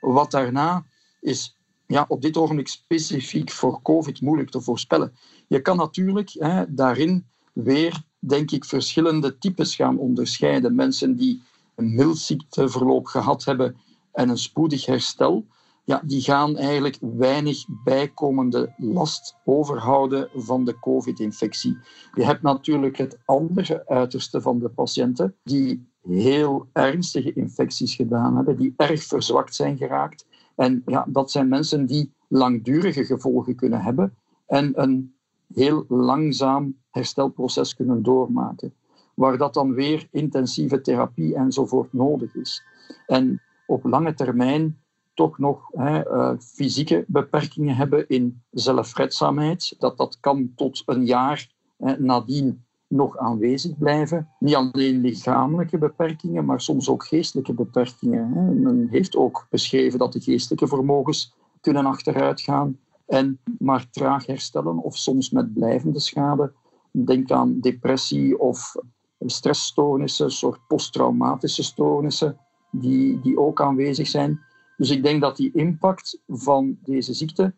Wat 0.00 0.30
daarna 0.30 0.84
is 1.20 1.59
ja, 1.90 2.04
op 2.08 2.22
dit 2.22 2.36
ogenblik 2.36 2.68
specifiek 2.68 3.50
voor 3.50 3.82
COVID 3.82 4.20
moeilijk 4.20 4.50
te 4.50 4.60
voorspellen. 4.60 5.12
Je 5.46 5.60
kan 5.60 5.76
natuurlijk 5.76 6.30
hè, 6.32 6.74
daarin 6.74 7.26
weer, 7.52 8.02
denk 8.18 8.50
ik, 8.50 8.64
verschillende 8.64 9.38
types 9.38 9.74
gaan 9.74 9.98
onderscheiden. 9.98 10.74
Mensen 10.74 11.16
die 11.16 11.42
een 11.76 11.94
mild 11.94 12.18
ziekteverloop 12.18 13.06
gehad 13.06 13.44
hebben 13.44 13.76
en 14.12 14.28
een 14.28 14.38
spoedig 14.38 14.86
herstel, 14.86 15.46
ja, 15.84 16.02
die 16.04 16.20
gaan 16.20 16.56
eigenlijk 16.56 16.98
weinig 17.00 17.64
bijkomende 17.84 18.74
last 18.76 19.36
overhouden 19.44 20.28
van 20.34 20.64
de 20.64 20.78
COVID-infectie. 20.78 21.78
Je 22.14 22.24
hebt 22.24 22.42
natuurlijk 22.42 22.96
het 22.96 23.18
andere 23.24 23.88
uiterste 23.88 24.40
van 24.40 24.58
de 24.58 24.68
patiënten 24.68 25.36
die 25.44 25.88
heel 26.02 26.66
ernstige 26.72 27.32
infecties 27.32 27.94
gedaan 27.94 28.36
hebben, 28.36 28.56
die 28.56 28.74
erg 28.76 29.02
verzwakt 29.02 29.54
zijn 29.54 29.76
geraakt. 29.76 30.26
En 30.60 30.82
ja, 30.86 31.06
dat 31.08 31.30
zijn 31.30 31.48
mensen 31.48 31.86
die 31.86 32.12
langdurige 32.28 33.04
gevolgen 33.04 33.54
kunnen 33.54 33.80
hebben 33.80 34.14
en 34.46 34.82
een 34.82 35.14
heel 35.54 35.84
langzaam 35.88 36.76
herstelproces 36.90 37.74
kunnen 37.74 38.02
doormaken, 38.02 38.74
waar 39.14 39.38
dat 39.38 39.54
dan 39.54 39.74
weer 39.74 40.08
intensieve 40.10 40.80
therapie 40.80 41.34
enzovoort 41.34 41.92
nodig 41.92 42.34
is. 42.34 42.62
En 43.06 43.42
op 43.66 43.84
lange 43.84 44.14
termijn 44.14 44.78
toch 45.14 45.38
nog 45.38 45.68
hè, 45.72 46.06
uh, 46.06 46.38
fysieke 46.38 47.04
beperkingen 47.06 47.76
hebben 47.76 48.08
in 48.08 48.42
zelfredzaamheid, 48.50 49.74
dat 49.78 49.96
dat 49.96 50.18
kan 50.20 50.52
tot 50.56 50.82
een 50.86 51.06
jaar 51.06 51.50
hè, 51.76 52.00
nadien 52.00 52.64
nog 52.90 53.16
aanwezig 53.16 53.78
blijven. 53.78 54.28
Niet 54.38 54.54
alleen 54.54 55.00
lichamelijke 55.00 55.78
beperkingen, 55.78 56.44
maar 56.44 56.60
soms 56.60 56.88
ook 56.88 57.04
geestelijke 57.06 57.52
beperkingen. 57.52 58.62
Men 58.62 58.88
heeft 58.90 59.16
ook 59.16 59.46
beschreven 59.50 59.98
dat 59.98 60.12
de 60.12 60.20
geestelijke 60.20 60.66
vermogens 60.66 61.34
kunnen 61.60 61.86
achteruit 61.86 62.40
gaan 62.40 62.78
en 63.06 63.40
maar 63.58 63.90
traag 63.90 64.26
herstellen 64.26 64.78
of 64.78 64.96
soms 64.96 65.30
met 65.30 65.54
blijvende 65.54 66.00
schade. 66.00 66.52
Denk 66.92 67.30
aan 67.30 67.60
depressie 67.60 68.38
of 68.38 68.74
stressstoornissen, 69.18 70.30
soort 70.30 70.60
posttraumatische 70.66 71.62
stoornissen 71.62 72.38
die, 72.70 73.20
die 73.20 73.38
ook 73.38 73.60
aanwezig 73.60 74.08
zijn. 74.08 74.40
Dus 74.76 74.90
ik 74.90 75.02
denk 75.02 75.20
dat 75.20 75.36
die 75.36 75.50
impact 75.54 76.20
van 76.26 76.78
deze 76.84 77.14
ziekte 77.14 77.54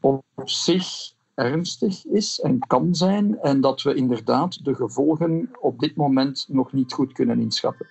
op 0.00 0.22
zich 0.44 1.14
ernstig 1.36 2.04
is 2.06 2.40
en 2.40 2.58
kan 2.58 2.94
zijn 2.94 3.38
en 3.40 3.60
dat 3.60 3.82
we 3.82 3.94
inderdaad 3.94 4.64
de 4.64 4.74
gevolgen 4.74 5.50
op 5.60 5.78
dit 5.78 5.96
moment 5.96 6.46
nog 6.48 6.72
niet 6.72 6.92
goed 6.92 7.12
kunnen 7.12 7.40
inschatten. 7.40 7.86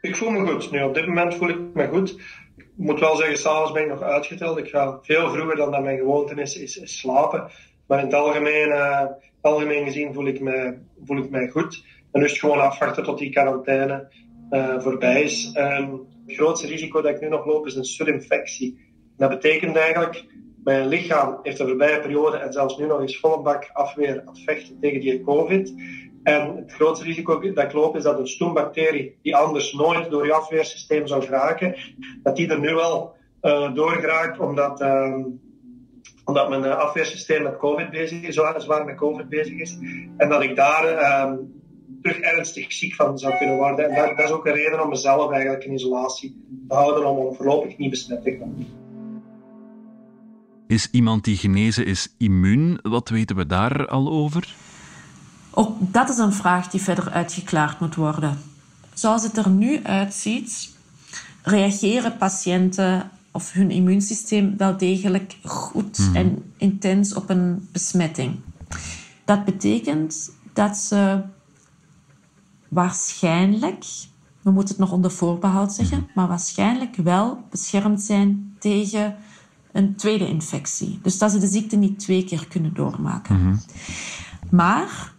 Ik 0.00 0.16
voel 0.16 0.30
me 0.30 0.46
goed. 0.46 0.70
Nu, 0.70 0.82
op 0.82 0.94
dit 0.94 1.06
moment 1.06 1.34
voel 1.34 1.48
ik 1.48 1.58
me 1.74 1.88
goed. 1.88 2.10
Ik 2.56 2.66
moet 2.76 3.00
wel 3.00 3.16
zeggen, 3.16 3.38
s'avonds 3.38 3.72
ben 3.72 3.82
ik 3.82 3.88
nog 3.88 4.00
uitgeteld. 4.00 4.58
Ik 4.58 4.68
ga 4.68 4.98
veel 5.02 5.30
vroeger 5.30 5.56
dan 5.56 5.70
dat 5.70 5.82
mijn 5.82 5.98
gewoonte 5.98 6.34
is, 6.34 6.56
is, 6.56 6.98
slapen. 6.98 7.50
Maar 7.86 7.98
in 7.98 8.04
het 8.04 8.14
algemeen, 8.14 8.68
uh, 8.68 9.06
algemeen 9.40 9.84
gezien 9.84 10.14
voel 10.14 10.26
ik, 10.26 10.40
me, 10.40 10.78
voel 11.04 11.18
ik 11.18 11.30
mij 11.30 11.48
goed. 11.48 11.84
En 12.12 12.22
het 12.22 12.30
gewoon 12.30 12.60
afwachten 12.60 13.04
tot 13.04 13.18
die 13.18 13.30
quarantaine 13.30 14.12
uh, 14.50 14.80
voorbij 14.80 15.22
is. 15.22 15.54
Um, 15.56 16.06
het 16.26 16.36
grootste 16.36 16.66
risico 16.66 17.02
dat 17.02 17.14
ik 17.14 17.20
nu 17.20 17.28
nog 17.28 17.46
loop 17.46 17.66
is 17.66 17.74
een 17.74 17.84
surinfectie. 17.84 18.78
Dat 19.16 19.30
betekent 19.30 19.76
eigenlijk, 19.76 20.24
mijn 20.64 20.88
lichaam 20.88 21.38
heeft 21.42 21.58
de 21.58 21.66
voorbije 21.66 22.00
periode 22.00 22.36
en 22.36 22.52
zelfs 22.52 22.76
nu 22.76 22.86
nog 22.86 23.00
eens 23.00 23.18
volle 23.18 23.42
bak 23.42 23.70
afweer 23.72 24.22
aan 24.24 24.34
tegen 24.80 25.00
die 25.00 25.22
COVID. 25.22 25.74
En 26.22 26.56
het 26.56 26.72
grootste 26.72 27.04
risico 27.04 27.40
dat 27.40 27.64
ik 27.64 27.72
loop 27.72 27.96
is 27.96 28.02
dat 28.02 28.18
een 28.18 28.26
stoembacterie, 28.26 29.18
die 29.22 29.36
anders 29.36 29.72
nooit 29.72 30.10
door 30.10 30.26
je 30.26 30.32
afweersysteem 30.32 31.06
zou 31.06 31.22
geraken, 31.22 31.74
dat 32.22 32.36
die 32.36 32.48
er 32.48 32.60
nu 32.60 32.74
wel 32.74 33.14
uh, 33.42 33.74
doorgeraakt, 33.74 34.38
omdat, 34.38 34.80
uh, 34.80 35.16
omdat 36.24 36.48
mijn 36.48 36.64
eh, 36.64 36.76
afweersysteem 36.76 37.42
met 37.42 37.56
COVID 37.56 37.90
bezig 37.90 38.22
is, 38.22 38.34
zwaar 38.34 38.84
met 38.84 38.96
COVID 38.96 39.28
bezig 39.28 39.58
is. 39.58 39.78
En 40.16 40.28
dat 40.28 40.42
ik 40.42 40.56
daar 40.56 40.92
uh, 40.92 41.32
terug 42.02 42.18
ernstig 42.18 42.72
ziek 42.72 42.94
van 42.94 43.18
zou 43.18 43.36
kunnen 43.36 43.56
worden. 43.56 43.90
En 43.90 44.06
dat, 44.06 44.16
dat, 44.16 44.26
is 44.26 44.32
ook 44.32 44.46
een 44.46 44.54
reden 44.54 44.82
om 44.82 44.88
mezelf 44.88 45.30
eigenlijk 45.30 45.64
in 45.64 45.72
isolatie 45.72 46.44
te 46.68 46.74
houden 46.74 47.06
om 47.06 47.34
voorlopig 47.34 47.78
niet 47.78 47.90
besmet 47.90 48.22
te 48.22 48.36
worden. 48.38 48.81
Is 50.72 50.88
iemand 50.90 51.24
die 51.24 51.36
genezen 51.36 51.86
is 51.86 52.08
immuun? 52.16 52.78
Wat 52.82 53.08
weten 53.08 53.36
we 53.36 53.46
daar 53.46 53.86
al 53.88 54.10
over? 54.10 54.54
Ook 55.50 55.76
dat 55.78 56.08
is 56.08 56.18
een 56.18 56.32
vraag 56.32 56.68
die 56.70 56.80
verder 56.80 57.10
uitgeklaard 57.10 57.80
moet 57.80 57.94
worden. 57.94 58.38
Zoals 58.94 59.22
het 59.22 59.36
er 59.36 59.50
nu 59.50 59.82
uitziet, 59.82 60.76
reageren 61.42 62.16
patiënten 62.16 63.10
of 63.30 63.52
hun 63.52 63.70
immuunsysteem 63.70 64.56
wel 64.56 64.76
degelijk 64.76 65.36
goed 65.44 65.98
mm. 65.98 66.16
en 66.16 66.52
intens 66.56 67.14
op 67.14 67.30
een 67.30 67.68
besmetting. 67.72 68.40
Dat 69.24 69.44
betekent 69.44 70.30
dat 70.52 70.76
ze 70.76 71.20
waarschijnlijk, 72.68 73.84
we 74.42 74.50
moeten 74.50 74.74
het 74.74 74.84
nog 74.84 74.92
onder 74.92 75.10
voorbehoud 75.10 75.72
zeggen, 75.72 75.98
mhm. 75.98 76.06
maar 76.14 76.28
waarschijnlijk 76.28 76.96
wel 76.96 77.44
beschermd 77.50 78.02
zijn 78.02 78.56
tegen 78.58 79.16
een 79.72 79.94
tweede 79.94 80.28
infectie. 80.28 80.98
Dus 81.02 81.18
dat 81.18 81.30
ze 81.30 81.38
de 81.38 81.46
ziekte 81.46 81.76
niet 81.76 81.98
twee 81.98 82.24
keer 82.24 82.46
kunnen 82.48 82.74
doormaken. 82.74 83.36
Mhm. 83.36 83.56
Maar 84.50 85.12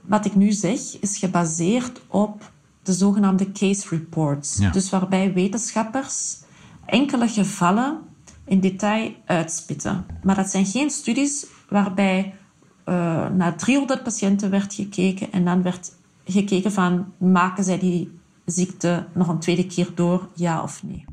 wat 0.00 0.24
ik 0.24 0.34
nu 0.34 0.52
zeg 0.52 0.98
is 1.00 1.18
gebaseerd 1.18 2.00
op 2.06 2.50
de 2.82 2.92
zogenaamde 2.92 3.52
case 3.52 3.88
reports. 3.88 4.56
Dus 4.72 4.90
waarbij 4.90 5.32
wetenschappers 5.32 6.38
enkele 6.86 7.28
gevallen 7.28 7.98
in 8.44 8.60
detail 8.60 9.12
uitspitten. 9.26 10.06
Maar 10.22 10.36
dat 10.36 10.50
zijn 10.50 10.66
geen 10.66 10.90
studies 10.90 11.46
waarbij 11.68 12.34
uh, 12.86 13.28
naar 13.28 13.56
300 13.56 14.02
patiënten 14.02 14.50
werd 14.50 14.74
gekeken 14.74 15.32
en 15.32 15.44
dan 15.44 15.62
werd 15.62 15.92
gekeken 16.24 16.72
van 16.72 17.12
maken 17.18 17.64
zij 17.64 17.78
die 17.78 18.18
ziekte 18.44 19.06
nog 19.14 19.28
een 19.28 19.38
tweede 19.38 19.66
keer 19.66 19.88
door, 19.94 20.28
ja 20.34 20.62
of 20.62 20.82
nee. 20.82 21.04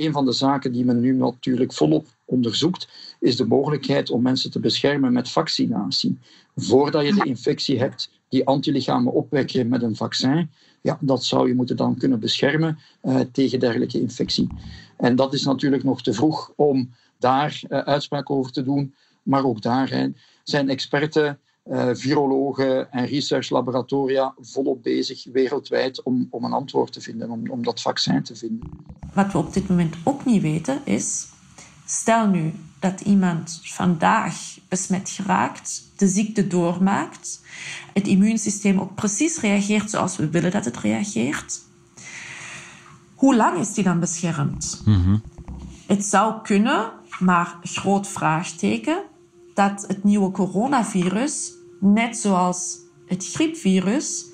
Een 0.00 0.12
van 0.12 0.24
de 0.24 0.32
zaken 0.32 0.72
die 0.72 0.84
men 0.84 1.00
nu 1.00 1.12
natuurlijk 1.12 1.72
volop 1.72 2.06
onderzoekt, 2.24 2.88
is 3.18 3.36
de 3.36 3.46
mogelijkheid 3.46 4.10
om 4.10 4.22
mensen 4.22 4.50
te 4.50 4.60
beschermen 4.60 5.12
met 5.12 5.28
vaccinatie. 5.28 6.18
Voordat 6.56 7.06
je 7.06 7.14
de 7.14 7.24
infectie 7.24 7.78
hebt, 7.78 8.10
die 8.28 8.46
antilichamen 8.46 9.12
opwekken 9.12 9.68
met 9.68 9.82
een 9.82 9.96
vaccin, 9.96 10.50
ja, 10.80 10.98
dat 11.00 11.24
zou 11.24 11.48
je 11.48 11.54
moeten 11.54 11.76
dan 11.76 11.96
kunnen 11.96 12.20
beschermen 12.20 12.78
uh, 13.02 13.20
tegen 13.32 13.60
dergelijke 13.60 14.00
infectie. 14.00 14.46
En 14.96 15.16
dat 15.16 15.34
is 15.34 15.44
natuurlijk 15.44 15.84
nog 15.84 16.02
te 16.02 16.12
vroeg 16.12 16.52
om 16.56 16.90
daar 17.18 17.60
uh, 17.68 17.78
uitspraak 17.78 18.30
over 18.30 18.52
te 18.52 18.62
doen, 18.62 18.94
maar 19.22 19.44
ook 19.44 19.62
daar 19.62 20.10
zijn 20.42 20.68
experten 20.68 21.38
virologen 21.92 22.92
en 22.92 23.06
researchlaboratoria 23.06 24.34
volop 24.40 24.82
bezig 24.82 25.24
wereldwijd 25.32 26.02
om, 26.02 26.26
om 26.30 26.44
een 26.44 26.52
antwoord 26.52 26.92
te 26.92 27.00
vinden, 27.00 27.30
om, 27.30 27.50
om 27.50 27.62
dat 27.62 27.80
vaccin 27.80 28.22
te 28.22 28.36
vinden. 28.36 28.70
Wat 29.14 29.32
we 29.32 29.38
op 29.38 29.52
dit 29.52 29.68
moment 29.68 29.96
ook 30.04 30.24
niet 30.24 30.42
weten 30.42 30.80
is, 30.84 31.26
stel 31.84 32.26
nu 32.26 32.52
dat 32.78 33.00
iemand 33.00 33.60
vandaag 33.62 34.58
besmet 34.68 35.10
geraakt, 35.10 35.82
de 35.96 36.08
ziekte 36.08 36.46
doormaakt, 36.46 37.40
het 37.92 38.06
immuunsysteem 38.06 38.80
ook 38.80 38.94
precies 38.94 39.40
reageert 39.40 39.90
zoals 39.90 40.16
we 40.16 40.30
willen 40.30 40.50
dat 40.50 40.64
het 40.64 40.76
reageert. 40.76 41.60
Hoe 43.14 43.36
lang 43.36 43.58
is 43.58 43.74
die 43.74 43.84
dan 43.84 44.00
beschermd? 44.00 44.82
Mm 44.84 45.22
Het 45.86 46.04
zou 46.04 46.42
kunnen, 46.42 46.92
maar 47.18 47.58
groot 47.62 48.08
vraagteken, 48.08 49.02
dat 49.60 49.84
het 49.86 50.04
nieuwe 50.04 50.30
coronavirus, 50.30 51.52
net 51.78 52.16
zoals 52.16 52.78
het 53.06 53.26
griepvirus, 53.32 54.26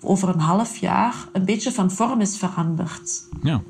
over 0.00 0.28
een 0.28 0.40
half 0.40 0.76
jaar 0.76 1.28
een 1.32 1.44
beetje 1.44 1.72
van 1.72 1.90
vorm 1.90 2.20
is 2.20 2.36
veranderd. 2.36 3.28
Ja. 3.42 3.62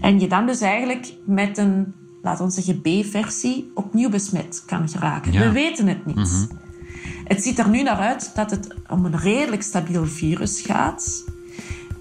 En 0.00 0.20
je 0.20 0.28
dan 0.28 0.46
dus 0.46 0.60
eigenlijk 0.60 1.14
met 1.24 1.58
een, 1.58 1.94
laten 2.22 2.44
we 2.44 2.50
zeggen, 2.50 2.80
B-versie 2.80 3.70
opnieuw 3.74 4.08
besmet 4.08 4.62
kan 4.66 4.88
geraken. 4.88 5.32
We 5.32 5.52
weten 5.52 5.86
het 5.86 6.06
niet. 6.06 6.16
Mhm. 6.16 6.46
Het 7.24 7.42
ziet 7.42 7.58
er 7.58 7.68
nu 7.68 7.82
naar 7.82 7.98
uit 7.98 8.32
dat 8.34 8.50
het 8.50 8.74
om 8.90 9.04
een 9.04 9.18
redelijk 9.18 9.62
stabiel 9.62 10.06
virus 10.06 10.60
gaat. 10.60 11.24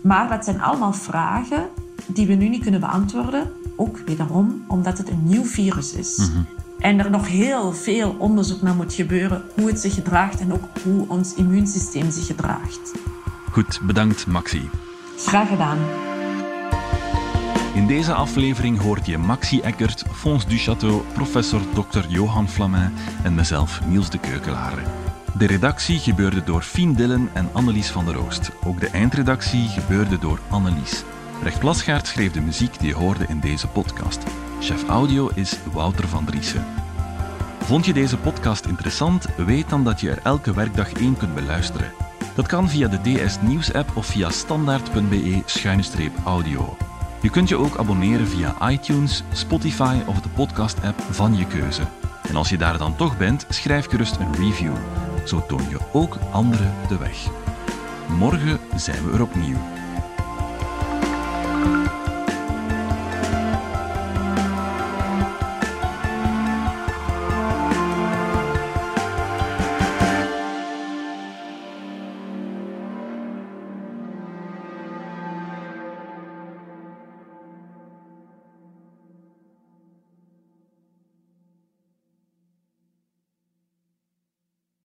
Maar 0.01 0.29
dat 0.29 0.45
zijn 0.45 0.61
allemaal 0.61 0.93
vragen 0.93 1.69
die 2.07 2.27
we 2.27 2.33
nu 2.33 2.49
niet 2.49 2.61
kunnen 2.61 2.79
beantwoorden. 2.79 3.51
Ook 3.75 3.97
wederom 4.05 4.63
omdat 4.67 4.97
het 4.97 5.09
een 5.09 5.23
nieuw 5.23 5.45
virus 5.45 5.93
is. 5.93 6.17
Mhm. 6.17 6.62
En 6.83 6.99
er 6.99 7.09
nog 7.09 7.27
heel 7.27 7.73
veel 7.73 8.15
onderzoek 8.19 8.61
naar 8.61 8.75
moet 8.75 8.93
gebeuren 8.93 9.43
hoe 9.55 9.67
het 9.67 9.79
zich 9.79 9.93
gedraagt 9.93 10.39
en 10.39 10.53
ook 10.53 10.63
hoe 10.83 11.05
ons 11.07 11.33
immuunsysteem 11.33 12.11
zich 12.11 12.25
gedraagt. 12.25 12.93
Goed, 13.51 13.79
bedankt 13.83 14.27
Maxi. 14.27 14.69
Graag 15.17 15.47
gedaan. 15.47 15.77
In 17.73 17.87
deze 17.87 18.13
aflevering 18.13 18.79
hoort 18.79 19.05
je 19.05 19.17
Maxi 19.17 19.59
Eckert, 19.59 20.03
Fons 20.11 20.47
Duchateau, 20.47 21.01
professor 21.13 21.61
Dr. 21.73 22.07
Johan 22.07 22.49
Flamin 22.49 22.93
en 23.23 23.35
mezelf 23.35 23.85
Niels 23.85 24.09
de 24.09 24.19
Keukelaar. 24.19 24.83
De 25.37 25.45
redactie 25.45 25.99
gebeurde 25.99 26.43
door 26.43 26.61
Fien 26.61 26.93
Dillen 26.93 27.29
en 27.33 27.49
Annelies 27.51 27.89
van 27.89 28.05
der 28.05 28.17
Oost. 28.25 28.51
Ook 28.65 28.79
de 28.79 28.89
eindredactie 28.89 29.67
gebeurde 29.67 30.19
door 30.19 30.39
Annelies. 30.49 31.03
Recht 31.43 31.59
Plasgaard 31.59 32.07
schreef 32.07 32.31
de 32.31 32.41
muziek 32.41 32.79
die 32.79 32.87
je 32.87 32.95
hoorde 32.95 33.25
in 33.27 33.39
deze 33.39 33.67
podcast. 33.67 34.23
Chef 34.63 34.87
audio 34.87 35.29
is 35.33 35.59
Wouter 35.73 36.07
van 36.07 36.25
Driessen. 36.25 36.65
Vond 37.59 37.85
je 37.85 37.93
deze 37.93 38.17
podcast 38.17 38.65
interessant? 38.65 39.27
Weet 39.37 39.69
dan 39.69 39.83
dat 39.83 40.01
je 40.01 40.09
er 40.09 40.19
elke 40.23 40.53
werkdag 40.53 40.93
één 40.93 41.17
kunt 41.17 41.35
beluisteren. 41.35 41.91
Dat 42.35 42.47
kan 42.47 42.69
via 42.69 42.87
de 42.87 43.01
DS 43.01 43.37
Nieuws 43.41 43.73
app 43.73 43.95
of 43.95 44.05
via 44.05 44.29
standaard.be-audio. 44.29 46.77
Je 47.21 47.29
kunt 47.29 47.49
je 47.49 47.55
ook 47.55 47.77
abonneren 47.77 48.27
via 48.27 48.69
iTunes, 48.69 49.23
Spotify 49.33 49.97
of 50.05 50.21
de 50.21 50.29
podcast-app 50.29 51.01
van 51.09 51.35
je 51.35 51.45
keuze. 51.45 51.83
En 52.29 52.35
als 52.35 52.49
je 52.49 52.57
daar 52.57 52.77
dan 52.77 52.95
toch 52.95 53.17
bent, 53.17 53.45
schrijf 53.49 53.89
gerust 53.89 54.15
een 54.15 54.35
review. 54.35 54.73
Zo 55.25 55.45
toon 55.47 55.69
je 55.69 55.79
ook 55.91 56.17
anderen 56.31 56.73
de 56.87 56.97
weg. 56.97 57.17
Morgen 58.17 58.59
zijn 58.75 59.05
we 59.05 59.13
er 59.13 59.21
opnieuw. 59.21 59.72